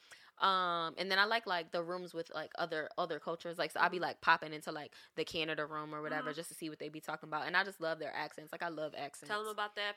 Um, 0.45 0.95
and 0.99 1.11
then 1.11 1.19
I 1.19 1.25
like 1.25 1.47
like 1.47 1.73
the 1.73 1.83
rooms 1.83 2.13
with 2.13 2.31
like 2.35 2.51
other 2.59 2.91
other 2.99 3.19
cultures. 3.19 3.57
Like 3.57 3.71
so 3.73 3.81
I'll 3.81 3.89
be 3.89 3.99
like 3.99 4.21
popping 4.21 4.53
into 4.53 4.73
like 4.73 4.93
the 5.17 5.25
Canada 5.25 5.65
room 5.65 5.95
or 5.95 6.03
whatever 6.03 6.33
Mhm. 6.33 6.35
just 6.37 6.51
to 6.51 6.55
see 6.55 6.69
what 6.69 6.79
they 6.79 6.91
be 6.91 7.01
talking 7.01 7.29
about. 7.31 7.47
And 7.47 7.57
I 7.57 7.65
just 7.65 7.81
love 7.81 7.99
their 7.99 8.15
accents. 8.15 8.53
Like 8.53 8.63
I 8.63 8.69
love 8.69 8.93
accents. 8.95 9.31
Tell 9.31 9.43
them 9.43 9.51
about 9.53 9.75
that 9.77 9.95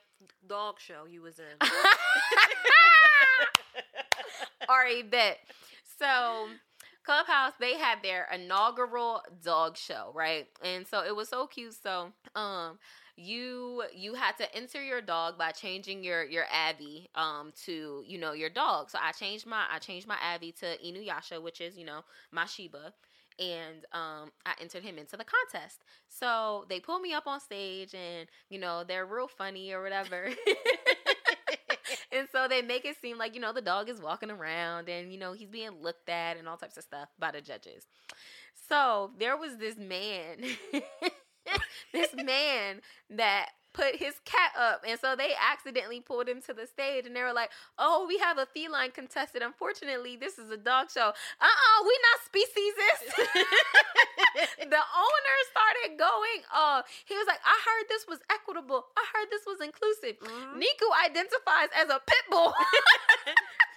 dog 0.48 0.80
show 0.80 1.06
you 1.06 1.22
was 1.22 1.40
in. 1.40 1.46
Already 4.70 5.04
bet. 5.04 5.40
So 6.00 6.48
Clubhouse, 7.04 7.54
they 7.60 7.78
had 7.78 8.02
their 8.02 8.28
inaugural 8.34 9.22
dog 9.44 9.78
show, 9.78 10.12
right? 10.16 10.48
And 10.64 10.88
so 10.88 11.04
it 11.04 11.16
was 11.16 11.28
so 11.30 11.48
cute. 11.48 11.74
So 11.74 12.14
um 12.36 12.80
you 13.18 13.84
you 13.96 14.14
had 14.14 14.38
to 14.38 14.56
enter 14.56 14.84
your 14.84 15.02
dog 15.02 15.38
by 15.38 15.52
changing 15.52 16.04
your 16.04 16.24
your 16.24 16.46
Abby 16.52 17.10
um 17.16 17.52
to 17.66 18.04
you 18.08 18.18
know 18.20 18.34
your 18.34 18.50
dog. 18.50 18.92
So 18.92 19.00
I 19.02 19.12
changed 19.12 19.46
my 19.48 19.66
I 19.72 19.80
changed 19.80 20.08
my 20.08 20.18
Abby 20.22 20.54
to 20.60 20.78
Inuyasha, 20.86 21.42
which 21.42 21.62
is 21.62 21.78
you 21.78 21.86
know 21.86 22.02
my 22.32 22.46
Shiba, 22.46 22.94
and 23.40 23.86
um 23.94 24.32
I 24.46 24.54
entered 24.62 24.84
him 24.84 24.98
into 25.00 25.18
the 25.18 25.26
contest. 25.26 25.84
So 26.10 26.66
they 26.70 26.80
pull 26.80 27.00
me 27.00 27.14
up 27.14 27.28
on 27.28 27.40
stage, 27.40 27.96
and 27.96 28.30
you 28.50 28.60
know 28.60 28.84
they're 28.88 29.06
real 29.06 29.28
funny 29.28 29.74
or 29.74 29.84
whatever. 29.84 30.30
and 32.12 32.28
so 32.32 32.48
they 32.48 32.62
make 32.62 32.86
it 32.86 32.98
seem 33.02 33.18
like 33.18 33.36
you 33.36 33.42
know 33.42 33.54
the 33.54 33.62
dog 33.62 33.90
is 33.90 34.02
walking 34.02 34.32
around 34.32 34.90
and 34.90 35.12
you 35.12 35.20
know 35.20 35.34
he's 35.34 35.50
being 35.50 35.72
looked 35.82 36.10
at 36.10 36.38
and 36.38 36.48
all 36.48 36.58
types 36.58 36.78
of 36.78 36.84
stuff 36.84 37.10
by 37.20 37.32
the 37.32 37.42
judges. 37.42 37.86
So 38.70 39.12
there 39.20 39.38
was 39.38 39.58
this 39.58 39.78
man, 39.78 40.38
this 41.94 42.14
man 42.14 42.82
that 43.10 43.50
put 43.74 43.96
his 43.96 44.16
cat 44.26 44.52
up, 44.60 44.84
and 44.88 45.00
so 45.00 45.16
they 45.16 45.32
accidentally 45.52 46.02
pulled 46.02 46.28
him 46.28 46.42
to 46.42 46.54
the 46.54 46.66
stage, 46.66 47.06
and 47.06 47.16
they 47.16 47.22
were 47.22 47.34
like, 47.34 47.52
"Oh, 47.78 48.06
we 48.08 48.18
have 48.18 48.38
a 48.38 48.46
feline 48.48 48.92
contestant. 48.92 49.44
Unfortunately, 49.44 50.16
this 50.16 50.40
is 50.40 50.50
a 50.50 50.58
dog 50.58 50.90
show. 50.92 51.14
Uh, 51.42 51.46
uh 51.46 51.84
we 51.86 52.00
not 52.08 52.20
speciesist." 52.26 53.44
the 54.70 54.84
owner 55.06 55.38
started 55.52 55.98
going 55.98 56.42
off. 56.54 56.86
He 57.06 57.16
was 57.18 57.28
like, 57.28 57.40
"I 57.44 57.58
heard 57.66 57.86
this 57.90 58.06
was 58.08 58.20
equitable. 58.32 58.86
I 58.98 59.04
heard 59.14 59.28
this 59.32 59.46
was 59.46 59.60
inclusive." 59.62 60.20
Mhm. 60.22 60.62
Niku 60.62 60.88
identifies 61.06 61.70
as 61.76 61.90
a 61.90 62.00
pit 62.06 62.26
bull. 62.30 62.54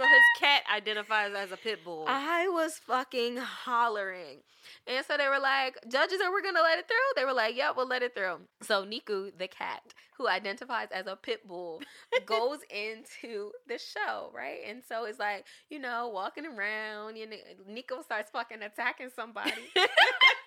So 0.00 0.06
his 0.06 0.40
cat 0.40 0.62
identifies 0.74 1.34
as 1.36 1.52
a 1.52 1.58
pit 1.58 1.84
bull. 1.84 2.06
I 2.08 2.48
was 2.48 2.78
fucking 2.86 3.36
hollering. 3.36 4.38
And 4.86 5.04
so 5.04 5.18
they 5.18 5.28
were 5.28 5.38
like, 5.38 5.76
judges, 5.90 6.22
are 6.22 6.34
we 6.34 6.40
gonna 6.42 6.62
let 6.62 6.78
it 6.78 6.88
through? 6.88 6.96
They 7.16 7.26
were 7.26 7.34
like, 7.34 7.54
yep, 7.54 7.74
we'll 7.76 7.86
let 7.86 8.02
it 8.02 8.14
through. 8.14 8.38
So 8.62 8.82
Niku, 8.86 9.30
the 9.36 9.46
cat, 9.46 9.82
who 10.16 10.26
identifies 10.26 10.88
as 10.90 11.06
a 11.06 11.16
pit 11.16 11.46
bull, 11.46 11.82
goes 12.24 12.60
into 12.70 13.52
the 13.68 13.76
show, 13.78 14.30
right? 14.34 14.60
And 14.66 14.82
so 14.88 15.04
it's 15.04 15.18
like, 15.18 15.44
you 15.68 15.78
know, 15.78 16.08
walking 16.08 16.46
around, 16.46 17.16
you 17.16 17.28
know, 17.28 17.36
Nico 17.68 18.00
starts 18.00 18.30
fucking 18.30 18.62
attacking 18.62 19.10
somebody. 19.14 19.52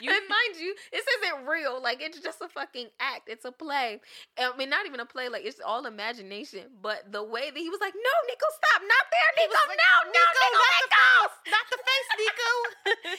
You- 0.00 0.10
and 0.10 0.22
mind 0.28 0.56
you, 0.60 0.74
this 0.92 1.04
isn't 1.20 1.46
real. 1.46 1.80
Like 1.82 2.00
it's 2.02 2.20
just 2.20 2.40
a 2.40 2.48
fucking 2.48 2.88
act. 3.00 3.28
It's 3.28 3.44
a 3.44 3.52
play. 3.52 4.00
I 4.38 4.56
mean, 4.56 4.70
not 4.70 4.86
even 4.86 5.00
a 5.00 5.06
play. 5.06 5.28
Like 5.28 5.44
it's 5.44 5.60
all 5.64 5.86
imagination. 5.86 6.70
But 6.82 7.10
the 7.12 7.22
way 7.22 7.50
that 7.50 7.58
he 7.58 7.68
was 7.68 7.80
like, 7.80 7.94
"No, 7.94 8.14
Nico, 8.26 8.46
stop! 8.54 8.82
Not 8.82 9.04
there, 9.10 9.30
He 9.36 9.46
Nico! 9.46 9.58
like, 9.68 9.78
no, 9.78 9.92
no, 10.06 10.12
"Nico, 10.12 10.40
Nico, 10.40 10.58
not 10.60 10.74
the 10.80 10.88
go!" 10.90 11.50
Not 11.50 11.66
the 11.70 11.78
face, 11.88 12.08
Nico. 12.18 12.50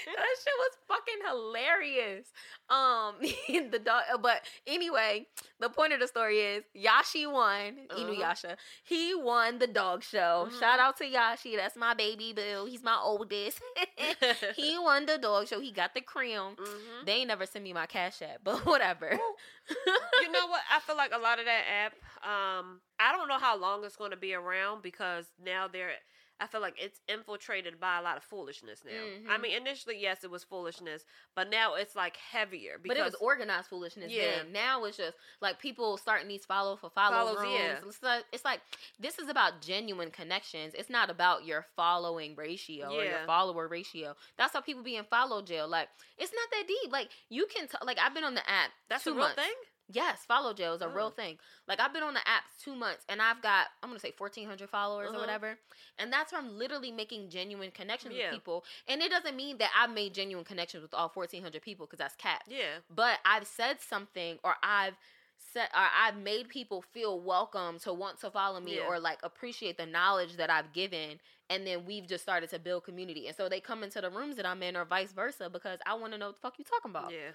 that 0.16 0.36
shit 0.44 0.58
was 0.58 0.74
fucking 0.88 1.22
hilarious. 1.28 2.28
Um, 2.70 3.16
the 3.72 3.80
dog. 3.80 4.04
But 4.22 4.42
anyway, 4.68 5.28
the 5.60 5.70
point 5.70 5.94
of 5.94 6.00
the 6.00 6.08
story 6.08 6.40
is 6.40 6.64
Yashi 6.76 7.30
won. 7.32 7.88
Uh-huh. 7.90 8.00
Inuyasha. 8.00 8.56
He 8.84 9.14
won 9.16 9.60
the 9.60 9.68
dog 9.68 10.04
show. 10.04 10.48
Mhm. 10.50 10.60
Shout 10.60 10.80
out 10.80 10.98
to 10.98 11.04
Yashi. 11.06 11.56
That's 11.58 11.76
my 11.76 11.94
baby 11.94 12.34
boo. 12.34 12.66
He's 12.70 12.84
my 12.84 12.98
oldest. 13.02 13.60
he 14.56 14.78
won 14.80 15.06
the 15.06 15.18
dog 15.18 15.48
show. 15.48 15.60
He 15.60 15.72
got 15.72 15.94
the 15.94 16.02
crown. 16.02 16.56
Mhm. 16.62 17.06
They 17.06 17.14
ain't 17.14 17.28
never 17.28 17.46
send 17.46 17.64
me 17.64 17.74
my 17.74 17.86
cash 17.88 18.22
app, 18.22 18.40
but 18.44 18.66
whatever. 18.66 19.20
You 19.70 20.32
know 20.32 20.48
what? 20.48 20.62
I 20.72 20.80
feel 20.82 20.98
like 20.98 21.12
a 21.14 21.20
lot 21.20 21.40
of 21.40 21.46
that 21.46 21.64
app. 21.86 21.94
Um, 22.24 22.82
I 23.00 23.12
don't 23.12 23.28
know 23.28 23.40
how 23.40 23.58
long 23.58 23.84
it's 23.84 23.96
going 23.96 24.12
to 24.12 24.18
be 24.18 24.34
around 24.34 24.82
because 24.84 25.26
now 25.44 25.68
they're. 25.68 25.92
I 26.40 26.48
feel 26.48 26.60
like 26.60 26.74
it's 26.82 27.00
infiltrated 27.08 27.80
by 27.80 28.00
a 28.00 28.02
lot 28.02 28.18
of 28.18 28.24
foolishness 28.24 28.82
now. 28.84 29.32
I 29.32 29.38
Mhm. 29.38 29.42
mean, 29.42 29.58
initially, 29.58 30.00
yes, 30.00 30.24
it 30.24 30.32
was 30.32 30.44
foolishness, 30.44 31.06
but 31.36 31.52
now 31.52 31.76
it's 31.76 31.96
like 31.96 32.18
heavier 32.18 32.80
But 32.80 32.84
because 32.96 32.98
it 32.98 33.04
was 33.04 33.14
organized 33.22 33.70
foolishness 33.70 34.12
Yeah. 34.12 34.38
then. 34.38 34.52
Now 34.52 34.84
it's 34.86 34.98
just 34.98 35.16
like 35.40 35.60
people 35.60 35.98
starting 35.98 36.28
these 36.28 36.44
follow 36.44 36.76
for 36.78 36.90
follow 36.90 37.16
Follows, 37.36 37.42
rooms. 37.42 37.54
yeah. 37.60 37.78
It's, 37.88 38.02
like, 38.02 38.26
it's 38.32 38.44
like 38.44 38.62
this 39.00 39.20
is 39.20 39.30
about 39.30 39.62
genuine 39.62 40.10
connections. 40.10 40.74
It's 40.74 40.90
not 40.90 41.12
about 41.12 41.46
your 41.46 41.68
following 41.76 42.36
ratio 42.36 42.88
or 42.92 43.04
your 43.04 43.24
follower 43.28 43.68
ratio. 43.68 44.16
That's 44.36 44.54
how 44.54 44.62
people 44.62 44.82
be 44.82 44.96
in 44.96 45.06
follow 45.06 45.44
jail. 45.44 45.68
Like 45.68 45.90
it's 46.18 46.34
not 46.34 46.50
that 46.54 46.68
deep. 46.68 46.92
Like 46.92 47.12
you 47.30 47.46
can 47.54 47.68
t- 47.68 47.78
like 47.86 48.00
I've 48.00 48.16
been 48.16 48.24
on 48.24 48.34
the 48.34 48.50
app. 48.50 48.72
that's 48.90 49.04
two 49.04 49.12
a 49.12 49.14
real 49.14 49.26
months. 49.26 49.36
thing. 49.44 49.54
Yes, 49.94 50.24
follow 50.26 50.54
jail 50.54 50.74
is 50.74 50.82
a 50.82 50.88
real 50.90 51.08
Oh. 51.08 51.10
thing. 51.10 51.38
Like 51.68 51.80
I've 51.80 51.94
been 51.94 52.04
on 52.04 52.14
the 52.14 52.28
app 52.28 52.44
two 52.60 52.76
months 52.76 53.04
and 53.10 53.22
I've 53.22 53.42
got 53.42 53.68
I'm 53.84 53.90
gonna 53.90 54.00
say 54.00 54.12
fourteen 54.12 54.48
hundred 54.48 54.70
followers 54.70 55.10
Uh-huh. 55.10 55.18
or 55.18 55.20
whatever, 55.22 55.58
and 55.98 56.12
that's 56.12 56.32
from 56.32 56.58
literally 56.58 56.92
making 56.92 57.30
genuine 57.30 57.72
connections 57.72 58.16
Yeah. 58.16 58.28
with 58.32 58.36
people. 58.36 58.66
And 58.88 59.02
it 59.02 59.10
doesn't 59.12 59.36
mean 59.36 59.58
that 59.60 59.72
I've 59.76 59.92
made 59.92 60.14
genuine 60.14 60.46
connections 60.46 60.82
with 60.84 60.94
all 60.94 61.10
fourteen 61.10 61.42
hundred 61.44 61.62
people 61.62 61.86
because 61.86 62.00
that's 62.00 62.16
cap. 62.16 62.44
Yeah, 62.48 62.80
But 62.90 63.20
I've 63.26 63.48
said 63.48 63.82
something 63.82 64.40
or 64.44 64.56
I've 64.64 64.96
said 65.54 65.70
or 65.74 65.88
I've 65.96 66.16
made 66.18 66.50
people 66.50 66.82
feel 66.82 67.20
welcome 67.20 67.80
to 67.80 67.92
want 67.94 68.20
to 68.22 68.30
follow 68.32 68.60
me 68.60 68.76
Yeah. 68.78 68.84
or 68.88 69.00
like 69.00 69.20
appreciate 69.24 69.76
the 69.78 69.86
knowledge 69.86 70.34
that 70.38 70.50
I've 70.50 70.72
given. 70.72 71.20
And 71.50 71.68
then 71.68 71.84
we've 71.84 72.08
just 72.08 72.24
started 72.24 72.50
to 72.52 72.60
build 72.60 72.86
community. 72.86 73.28
And 73.28 73.36
so 73.36 73.50
they 73.50 73.60
come 73.60 73.84
into 73.84 74.00
the 74.00 74.10
rooms 74.10 74.38
that 74.38 74.46
I'm 74.46 74.64
in 74.64 74.78
or 74.78 74.86
vice 74.86 75.12
versa 75.12 75.50
because 75.50 75.80
I 75.86 75.96
want 75.96 76.14
to 76.14 76.18
know 76.18 76.28
what 76.28 76.36
the 76.36 76.42
fuck 76.42 76.58
you 76.60 76.64
talking 76.64 76.92
about. 76.92 77.12
yeah. 77.12 77.32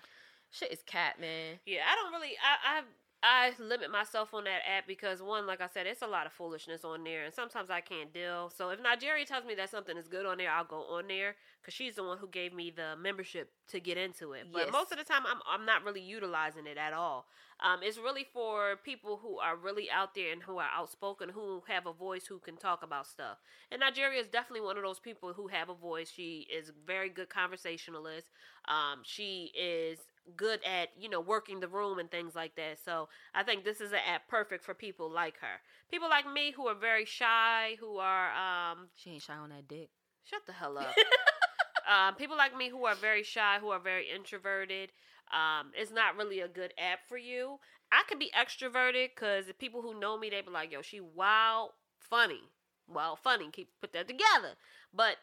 Shit 0.56 0.72
is 0.72 0.82
cat, 0.86 1.20
man. 1.20 1.58
Yeah, 1.66 1.80
I 1.90 1.94
don't 1.94 2.12
really. 2.12 2.34
I 2.42 2.78
I 2.78 2.82
I 3.22 3.52
limit 3.62 3.90
myself 3.90 4.32
on 4.32 4.44
that 4.44 4.60
app 4.66 4.86
because 4.86 5.20
one, 5.20 5.46
like 5.46 5.60
I 5.60 5.66
said, 5.66 5.86
it's 5.86 6.02
a 6.02 6.06
lot 6.06 6.26
of 6.26 6.32
foolishness 6.32 6.84
on 6.84 7.04
there, 7.04 7.25
and 7.25 7.34
sometimes 7.34 7.70
I 7.70 7.80
can't 7.80 8.12
deal. 8.12 8.50
So 8.56 8.70
if 8.70 8.80
Nigeria 8.80 9.25
tells 9.26 9.44
me 9.44 9.54
that 9.56 9.70
something 9.70 9.96
is 9.96 10.08
good 10.08 10.25
on 10.25 10.38
there, 10.38 10.50
I'll 10.50 10.64
go 10.64 10.82
on 10.96 11.08
there 11.08 11.34
because 11.60 11.75
she's 11.75 11.96
the 11.96 12.04
one 12.04 12.18
who 12.18 12.28
gave 12.28 12.54
me 12.54 12.70
the 12.75 12.94
membership 12.96 13.50
to 13.68 13.80
get 13.80 13.98
into 13.98 14.32
it. 14.32 14.46
But 14.52 14.66
Yes. 14.66 14.72
most 14.72 14.92
of 14.92 14.98
the 14.98 15.04
time, 15.04 15.25
I'm 15.26 15.40
I'm 15.46 15.66
not 15.66 15.84
really 15.84 16.00
utilizing 16.00 16.66
it 16.66 16.78
at 16.78 16.92
all. 16.92 17.26
Um, 17.60 17.80
it's 17.82 17.98
really 17.98 18.25
for 18.32 18.76
people 18.84 19.16
who 19.16 19.38
are 19.38 19.56
really 19.56 19.90
out 19.90 20.14
there 20.14 20.32
and 20.32 20.42
who 20.42 20.58
are 20.58 20.68
outspoken, 20.75 21.30
who 21.30 21.62
have 21.68 21.86
a 21.86 21.92
voice, 21.92 22.26
who 22.26 22.38
can 22.38 22.56
talk 22.56 22.82
about 22.82 23.06
stuff. 23.06 23.38
And 23.70 23.80
Nigeria 23.80 24.20
is 24.20 24.28
definitely 24.28 24.60
one 24.66 24.76
of 24.76 24.82
those 24.84 25.00
people 25.00 25.32
who 25.32 25.48
have 25.48 25.68
a 25.70 25.75
voice. 25.75 26.10
She 26.10 26.46
is 26.54 26.68
a 26.68 26.75
very 26.86 27.08
good 27.08 27.28
conversationalist. 27.30 28.28
Um, 28.68 29.00
she 29.04 29.52
is 29.58 29.98
good 30.35 30.61
at 30.64 30.88
you 30.99 31.09
know 31.09 31.21
working 31.21 31.61
the 31.61 31.68
room 31.68 31.99
and 31.99 32.11
things 32.11 32.35
like 32.35 32.56
that. 32.56 32.78
So 32.85 33.09
I 33.35 33.42
think 33.42 33.64
this 33.64 33.80
is 33.80 33.92
an 33.92 34.00
app 34.12 34.28
perfect 34.28 34.64
for 34.64 34.75
people 34.75 35.11
like 35.11 35.35
her. 35.40 35.61
People 35.90 36.09
like 36.09 36.30
me 36.30 36.52
who 36.52 36.66
are 36.66 36.75
very 36.75 37.04
shy, 37.04 37.76
who 37.78 37.99
are 37.99 38.30
um, 38.35 38.88
She 38.95 39.11
ain't 39.11 39.23
shy 39.23 39.35
on 39.35 39.50
that 39.50 39.68
dick. 39.68 39.90
shut 40.25 40.42
the 40.47 40.52
hell 40.52 40.78
up. 40.78 40.95
um, 41.90 42.14
people 42.16 42.37
like 42.37 42.56
me 42.56 42.68
who 42.68 42.85
are 42.87 42.95
very 42.95 43.23
shy, 43.23 43.59
who 43.61 43.68
are 43.71 43.78
very 43.80 44.06
introverted. 44.12 44.90
Um, 45.33 45.73
it's 45.75 45.92
not 45.92 46.16
really 46.16 46.40
a 46.40 46.49
good 46.49 46.73
app 46.78 47.00
for 47.09 47.16
you. 47.18 47.59
I 47.92 48.02
could 48.09 48.18
be 48.18 48.30
extroverted 48.37 49.11
because 49.14 49.47
the 49.47 49.54
people 49.54 49.83
who 49.83 49.99
know 49.99 50.18
me, 50.18 50.30
they 50.30 50.40
be 50.40 50.50
like, 50.50 50.73
"Yo, 50.73 50.83
she 50.83 51.00
wild, 51.00 51.71
funny, 51.99 52.42
wild, 52.88 53.18
funny." 53.21 53.49
Keep 53.50 53.71
put 53.80 53.92
that 53.92 54.09
together. 54.09 54.54
But 54.92 55.16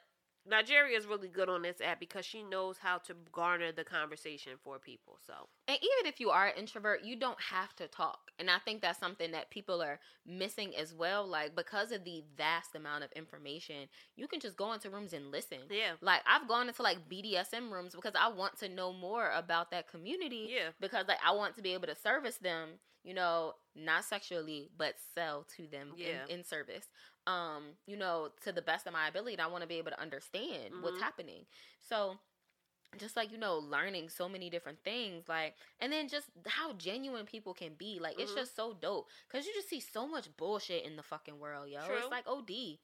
Nigeria 0.45 0.97
is 0.97 1.05
really 1.05 1.29
good 1.29 1.49
on 1.49 1.61
this 1.61 1.79
app 1.81 1.99
because 1.99 2.25
she 2.25 2.43
knows 2.43 2.77
how 2.77 2.97
to 2.99 3.15
garner 3.31 3.71
the 3.71 3.83
conversation 3.83 4.53
for 4.61 4.77
people. 4.79 5.17
So 5.25 5.33
And 5.67 5.77
even 5.77 6.11
if 6.11 6.19
you 6.19 6.29
are 6.29 6.47
an 6.47 6.57
introvert, 6.57 7.03
you 7.05 7.15
don't 7.15 7.39
have 7.41 7.73
to 7.77 7.87
talk. 7.87 8.31
And 8.37 8.49
I 8.49 8.57
think 8.59 8.81
that's 8.81 8.99
something 8.99 9.31
that 9.31 9.49
people 9.49 9.81
are 9.81 9.99
missing 10.25 10.75
as 10.75 10.93
well. 10.93 11.25
Like, 11.25 11.55
because 11.55 11.91
of 11.93 12.03
the 12.03 12.23
vast 12.35 12.75
amount 12.75 13.05
of 13.05 13.11
information, 13.13 13.87
you 14.17 14.27
can 14.27 14.41
just 14.41 14.57
go 14.57 14.73
into 14.73 14.89
rooms 14.89 15.13
and 15.13 15.31
listen. 15.31 15.59
yeah, 15.69 15.93
Like, 16.01 16.21
I've 16.27 16.49
gone 16.49 16.67
into 16.67 16.81
like 16.81 17.07
BDSM 17.07 17.71
rooms 17.71 17.95
because 17.95 18.13
I 18.19 18.27
want 18.27 18.57
to 18.59 18.67
know 18.67 18.91
more 18.91 19.31
about 19.31 19.71
that 19.71 19.87
community. 19.87 20.49
yeah, 20.51 20.69
Because, 20.81 21.05
like, 21.07 21.19
I 21.25 21.31
want 21.31 21.55
to 21.55 21.61
be 21.61 21.73
able 21.73 21.87
to 21.87 21.95
service 21.95 22.37
them, 22.37 22.79
you 23.03 23.13
know, 23.13 23.53
not 23.75 24.03
sexually, 24.03 24.69
but 24.77 24.95
sell 25.15 25.45
to 25.55 25.67
them 25.67 25.93
Yeah. 25.95 26.25
in, 26.27 26.39
in 26.39 26.43
service. 26.43 26.87
Um, 27.25 27.77
you 27.87 27.95
know, 27.95 28.29
to 28.43 28.51
the 28.51 28.61
best 28.61 28.85
of 28.85 28.91
my 28.91 29.07
ability. 29.07 29.39
I 29.39 29.47
want 29.47 29.61
to 29.61 29.67
be 29.67 29.77
able 29.77 29.91
to 29.91 30.01
understand 30.01 30.73
what's 30.81 30.97
Mhm. 30.97 31.01
happening. 31.01 31.45
So, 31.79 32.19
just 32.97 33.15
like 33.15 33.31
you 33.31 33.37
know 33.37 33.57
learning 33.57 34.09
so 34.09 34.27
many 34.29 34.49
different 34.49 34.77
things 34.83 35.27
like 35.27 35.55
and 35.79 35.91
then 35.91 36.07
just 36.07 36.27
how 36.47 36.73
genuine 36.73 37.25
people 37.25 37.53
can 37.53 37.73
be 37.77 37.99
like 38.01 38.19
it's 38.19 38.31
Mhm. 38.31 38.37
just 38.37 38.55
so 38.55 38.73
dope 38.73 39.07
because 39.27 39.45
you 39.45 39.53
just 39.53 39.69
see 39.69 39.79
so 39.79 40.07
much 40.07 40.27
bullshit 40.37 40.85
in 40.85 40.95
the 40.95 41.03
fucking 41.03 41.39
world 41.39 41.69
yo 41.69 41.85
True. 41.85 41.97
it's 41.97 42.11
like 42.11 42.27
od 42.27 42.49
It's 42.49 42.79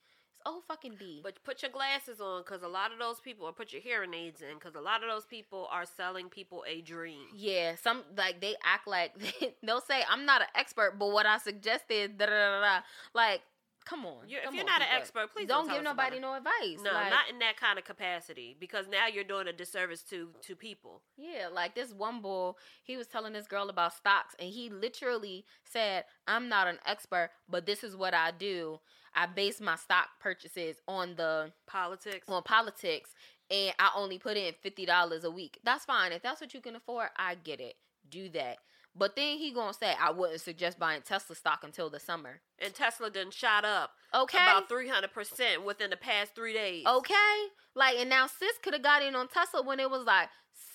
O 0.46 0.62
fucking 0.68 0.96
D. 0.98 1.20
But 1.22 1.44
put 1.44 1.62
your 1.62 1.72
glasses 1.72 2.22
on 2.22 2.44
because 2.44 2.64
a 2.64 2.68
lot 2.70 2.94
of 2.94 3.00
those 3.00 3.20
people, 3.20 3.46
or 3.46 3.52
put 3.52 3.74
your 3.74 3.82
hearing 3.82 4.14
aids 4.14 4.42
in 4.42 4.54
because 4.58 4.74
a 4.76 4.80
lot 4.80 5.04
of 5.04 5.10
those 5.10 5.26
people 5.26 5.68
are 5.70 5.86
selling 5.86 6.30
people 6.30 6.64
a 6.66 6.80
dream. 6.80 7.28
Yeah, 7.36 7.76
some 7.76 8.04
like 8.16 8.40
they 8.40 8.56
act 8.64 8.88
like 8.88 9.12
they'll 9.64 9.82
say 9.82 10.02
I'm 10.10 10.26
not 10.26 10.42
an 10.42 10.48
expert, 10.56 10.96
but 10.98 11.10
what 11.12 11.26
I 11.26 11.40
suggested 11.40 12.18
da 12.18 12.26
da 12.28 12.32
da. 12.32 12.62
da. 12.62 12.80
Like, 13.14 13.42
come 13.86 14.06
on. 14.06 14.28
You're, 14.28 14.42
if 14.42 14.54
you're 14.54 14.62
on, 14.62 14.66
not 14.66 14.82
an 14.82 14.88
expert, 14.96 15.32
please 15.34 15.48
don't 15.48 15.68
don't, 15.68 15.76
give 15.76 15.84
tell 15.84 15.92
us 15.92 15.94
about 15.94 16.14
nobody 16.14 16.20
no 16.20 16.34
advice. 16.36 16.84
No, 16.84 16.92
like, 16.92 17.10
not 17.10 17.30
in 17.30 17.40
that 17.40 17.58
kind 17.58 17.78
of 17.78 17.86
capacity 17.86 18.56
because 18.60 18.88
now 18.88 19.08
you're 19.08 19.24
doing 19.24 19.48
a 19.48 19.54
disservice 19.54 20.04
to 20.04 20.30
to 20.42 20.56
people. 20.56 21.02
Yeah, 21.18 21.48
like 21.54 21.76
this 21.76 21.94
one 21.94 22.22
bull, 22.22 22.58
he 22.84 22.98
was 22.98 23.08
telling 23.08 23.34
this 23.34 23.48
girl 23.48 23.70
about 23.70 23.94
stocks, 23.94 24.36
and 24.40 24.50
he 24.50 24.70
literally 24.70 25.46
said, 25.64 26.06
"I'm 26.28 26.50
not 26.50 26.68
an 26.68 26.80
expert, 26.86 27.32
but 27.48 27.66
this 27.66 27.84
is 27.84 27.96
what 27.96 28.14
I 28.14 28.32
do. 28.32 28.80
I 29.16 29.26
base 29.26 29.60
my 29.60 29.76
stock 29.76 30.08
purchases 30.20 30.78
on 30.88 31.16
the 31.16 31.52
Politics. 31.68 32.28
on 32.30 32.44
politics, 32.44 33.16
and 33.50 33.74
I 33.80 33.92
only 33.96 34.20
put 34.20 34.38
in 34.38 34.54
fifty 34.62 34.86
dollars 34.86 35.24
a 35.24 35.32
week. 35.32 35.60
That's 35.64 35.86
fine 35.86 36.12
if 36.12 36.22
that's 36.22 36.42
what 36.42 36.54
you 36.54 36.62
can 36.62 36.76
afford. 36.76 37.10
I 37.18 37.36
get 37.36 37.60
it. 37.60 37.76
Do 38.10 38.30
that." 38.30 38.58
But 38.96 39.16
then 39.16 39.38
he 39.38 39.52
gonna 39.52 39.74
say, 39.74 39.96
"I 40.00 40.12
wouldn't 40.12 40.42
suggest 40.42 40.80
buying 40.80 41.02
Tesla 41.02 41.36
stock 41.36 41.64
until 41.64 41.90
the 41.90 42.00
summer." 42.00 42.42
and 42.62 42.74
Tesla 42.76 43.10
done 43.10 43.32
shot 43.32 43.64
up 43.64 43.94
Okay, 44.14 44.38
about 44.38 44.68
300% 44.68 45.64
within 45.64 45.90
the 45.92 45.96
past 45.98 46.36
three 46.36 46.52
days. 46.54 46.86
Okay. 46.86 47.48
Like, 47.76 47.98
and 47.98 48.10
now 48.10 48.28
sis 48.28 48.58
could 48.62 48.74
have 48.74 48.84
got 48.84 49.02
in 49.02 49.16
on 49.16 49.28
Tesla 49.30 49.62
when 49.62 49.80
it 49.80 49.90
was 49.90 50.04
like 50.06 50.30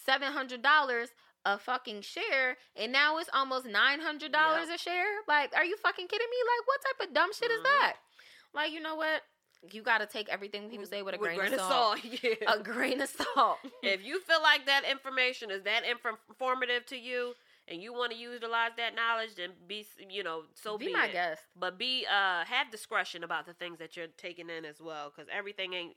seven 0.06 0.32
hundred 0.32 0.62
dollars 0.62 1.10
a 1.44 1.58
fucking 1.58 2.00
share, 2.00 2.56
and 2.74 2.90
now 2.90 3.18
it's 3.18 3.28
almost 3.34 3.66
nine 3.66 4.00
hundred 4.00 4.32
dollars 4.32 4.68
Yep. 4.68 4.76
a 4.76 4.78
share. 4.78 5.14
Like, 5.28 5.54
are 5.54 5.64
you 5.64 5.76
fucking 5.76 6.08
kidding 6.08 6.28
me? 6.30 6.36
Like, 6.46 6.66
what 6.66 6.80
type 6.82 7.08
of 7.08 7.14
dumb 7.14 7.32
shit 7.34 7.50
is 7.50 7.60
Mhm. 7.60 7.64
that? 7.64 7.96
Like, 8.54 8.72
you 8.72 8.80
know 8.80 8.94
what? 8.94 9.22
You 9.70 9.82
got 9.82 9.98
to 9.98 10.06
take 10.06 10.28
everything 10.28 10.68
people 10.70 10.84
say 10.86 11.02
with 11.02 11.14
a 11.14 11.18
grain, 11.18 11.40
of 11.40 11.58
salt. 11.60 11.98
yeah. 12.22 12.34
A 12.46 12.62
grain 12.62 13.00
of 13.00 13.08
salt. 13.08 13.58
if 13.82 14.02
you 14.04 14.20
feel 14.20 14.40
like 14.42 14.66
that 14.66 14.84
information 14.84 15.50
is 15.50 15.62
that 15.64 15.84
inf- 15.84 16.04
informative 16.28 16.84
to 16.86 16.96
you 16.98 17.34
and 17.68 17.82
you 17.82 17.92
want 17.92 18.12
to 18.12 18.18
utilize 18.18 18.72
that 18.76 18.94
knowledge, 18.94 19.34
then 19.36 19.50
be, 19.66 19.86
you 20.10 20.22
know, 20.22 20.42
so 20.54 20.78
be, 20.78 20.86
be 20.86 20.92
my 20.92 21.06
it. 21.06 21.12
guest. 21.12 21.42
But 21.58 21.78
be, 21.78 22.06
uh, 22.10 22.44
have 22.44 22.70
discretion 22.70 23.24
about 23.24 23.46
the 23.46 23.54
things 23.54 23.78
that 23.78 23.96
you're 23.96 24.08
taking 24.18 24.50
in 24.50 24.64
as 24.64 24.80
well, 24.80 25.12
because 25.14 25.28
everything 25.32 25.72
ain't 25.74 25.96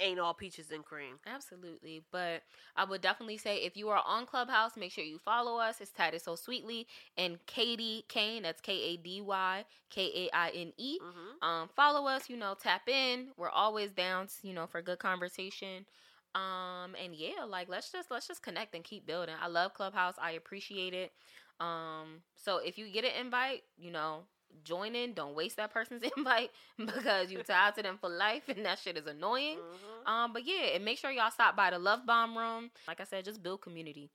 ain't 0.00 0.18
all 0.18 0.34
peaches 0.34 0.70
and 0.72 0.84
cream. 0.84 1.18
Absolutely. 1.26 2.02
But 2.10 2.42
I 2.76 2.84
would 2.84 3.00
definitely 3.00 3.38
say 3.38 3.58
if 3.58 3.76
you 3.76 3.88
are 3.90 4.02
on 4.06 4.26
Clubhouse, 4.26 4.76
make 4.76 4.92
sure 4.92 5.04
you 5.04 5.18
follow 5.18 5.58
us. 5.58 5.80
It's 5.80 5.92
It 5.98 6.22
So 6.22 6.34
Sweetly. 6.36 6.86
And 7.16 7.38
Kady 7.46 8.04
Kaine, 8.08 8.42
that's 8.42 8.60
K 8.60 8.72
A 8.72 8.96
D 8.96 9.20
Y 9.20 9.64
K 9.90 10.10
A 10.30 10.36
I 10.36 10.50
N 10.50 10.72
E. 10.76 10.98
hmm 11.00 11.46
Um, 11.46 11.68
follow 11.76 12.06
us, 12.08 12.28
you 12.28 12.36
know, 12.36 12.54
tap 12.60 12.88
in. 12.88 13.28
We're 13.36 13.50
always 13.50 13.92
down, 13.92 14.28
you 14.42 14.52
know, 14.54 14.66
for 14.66 14.82
good 14.82 14.98
conversation. 14.98 15.86
Um, 16.34 16.94
and 17.02 17.14
yeah, 17.14 17.44
like 17.48 17.68
let's 17.68 17.92
just 17.92 18.10
let's 18.10 18.26
just 18.26 18.42
connect 18.42 18.74
and 18.74 18.84
keep 18.84 19.06
building. 19.06 19.34
I 19.40 19.48
love 19.48 19.74
Clubhouse. 19.74 20.14
I 20.20 20.32
appreciate 20.32 20.94
it. 20.94 21.12
Um, 21.60 22.22
so 22.36 22.58
if 22.58 22.78
you 22.78 22.90
get 22.90 23.04
an 23.04 23.12
invite, 23.20 23.62
you 23.76 23.90
know, 23.90 24.22
join 24.64 24.94
in. 24.94 25.14
Don't 25.14 25.34
waste 25.34 25.56
that 25.56 25.72
person's 25.72 26.02
invite 26.16 26.50
because 26.78 27.30
you 27.30 27.42
tied 27.46 27.74
to 27.76 27.82
them 27.82 27.98
for 28.00 28.08
life, 28.10 28.48
and 28.48 28.64
that 28.64 28.78
shit 28.78 28.96
is 28.96 29.06
annoying. 29.06 29.56
hmm 29.58 30.10
Um, 30.10 30.32
but 30.32 30.46
yeah, 30.46 30.74
and 30.74 30.84
make 30.84 30.98
sure 30.98 31.10
y'all 31.10 31.30
stop 31.30 31.56
by 31.56 31.70
the 31.70 31.78
Love 31.78 32.06
Bomb 32.06 32.36
Room. 32.36 32.70
Like 32.88 33.00
I 33.00 33.04
said, 33.04 33.24
just 33.24 33.42
build 33.42 33.62
community. 33.62 34.10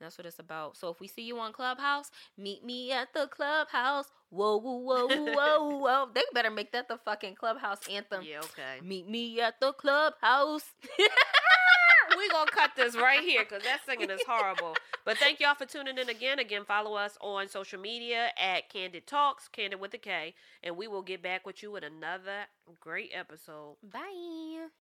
That's 0.00 0.18
what 0.18 0.26
it's 0.26 0.38
about. 0.38 0.76
So 0.76 0.88
if 0.90 1.00
we 1.00 1.08
see 1.08 1.22
you 1.22 1.38
on 1.38 1.52
Clubhouse, 1.52 2.10
meet 2.36 2.64
me 2.64 2.92
at 2.92 3.12
the 3.14 3.26
clubhouse. 3.26 4.06
Whoa, 4.30 4.58
whoa, 4.58 4.76
whoa, 4.76 5.06
whoa, 5.06 5.76
whoa. 5.78 6.08
They 6.14 6.22
better 6.32 6.50
make 6.50 6.72
that 6.72 6.88
the 6.88 6.98
fucking 6.98 7.34
clubhouse 7.34 7.80
anthem. 7.90 8.22
Yeah, 8.22 8.40
okay. 8.40 8.84
Meet 8.84 9.08
me 9.08 9.40
at 9.40 9.60
the 9.60 9.72
clubhouse. 9.72 10.72
we 12.16 12.28
gonna 12.30 12.50
cut 12.50 12.72
this 12.76 12.96
right 12.96 13.20
here 13.20 13.44
because 13.44 13.62
that 13.64 13.80
singing 13.86 14.10
is 14.10 14.20
horrible. 14.26 14.74
But 15.04 15.18
thank 15.18 15.40
y'all 15.40 15.54
for 15.54 15.66
tuning 15.66 15.98
in 15.98 16.08
again. 16.08 16.38
Again, 16.38 16.64
follow 16.66 16.94
us 16.94 17.16
on 17.20 17.48
social 17.48 17.80
media 17.80 18.28
at 18.38 18.70
Kandid 18.72 19.06
Talks, 19.06 19.48
Candid 19.48 19.80
with 19.80 19.94
a 19.94 19.98
K, 19.98 20.34
and 20.62 20.76
we 20.76 20.86
will 20.86 21.02
get 21.02 21.22
back 21.22 21.46
with 21.46 21.62
you 21.62 21.70
with 21.70 21.84
another 21.84 22.46
great 22.80 23.10
episode. 23.14 23.76
Bye. 23.82 24.68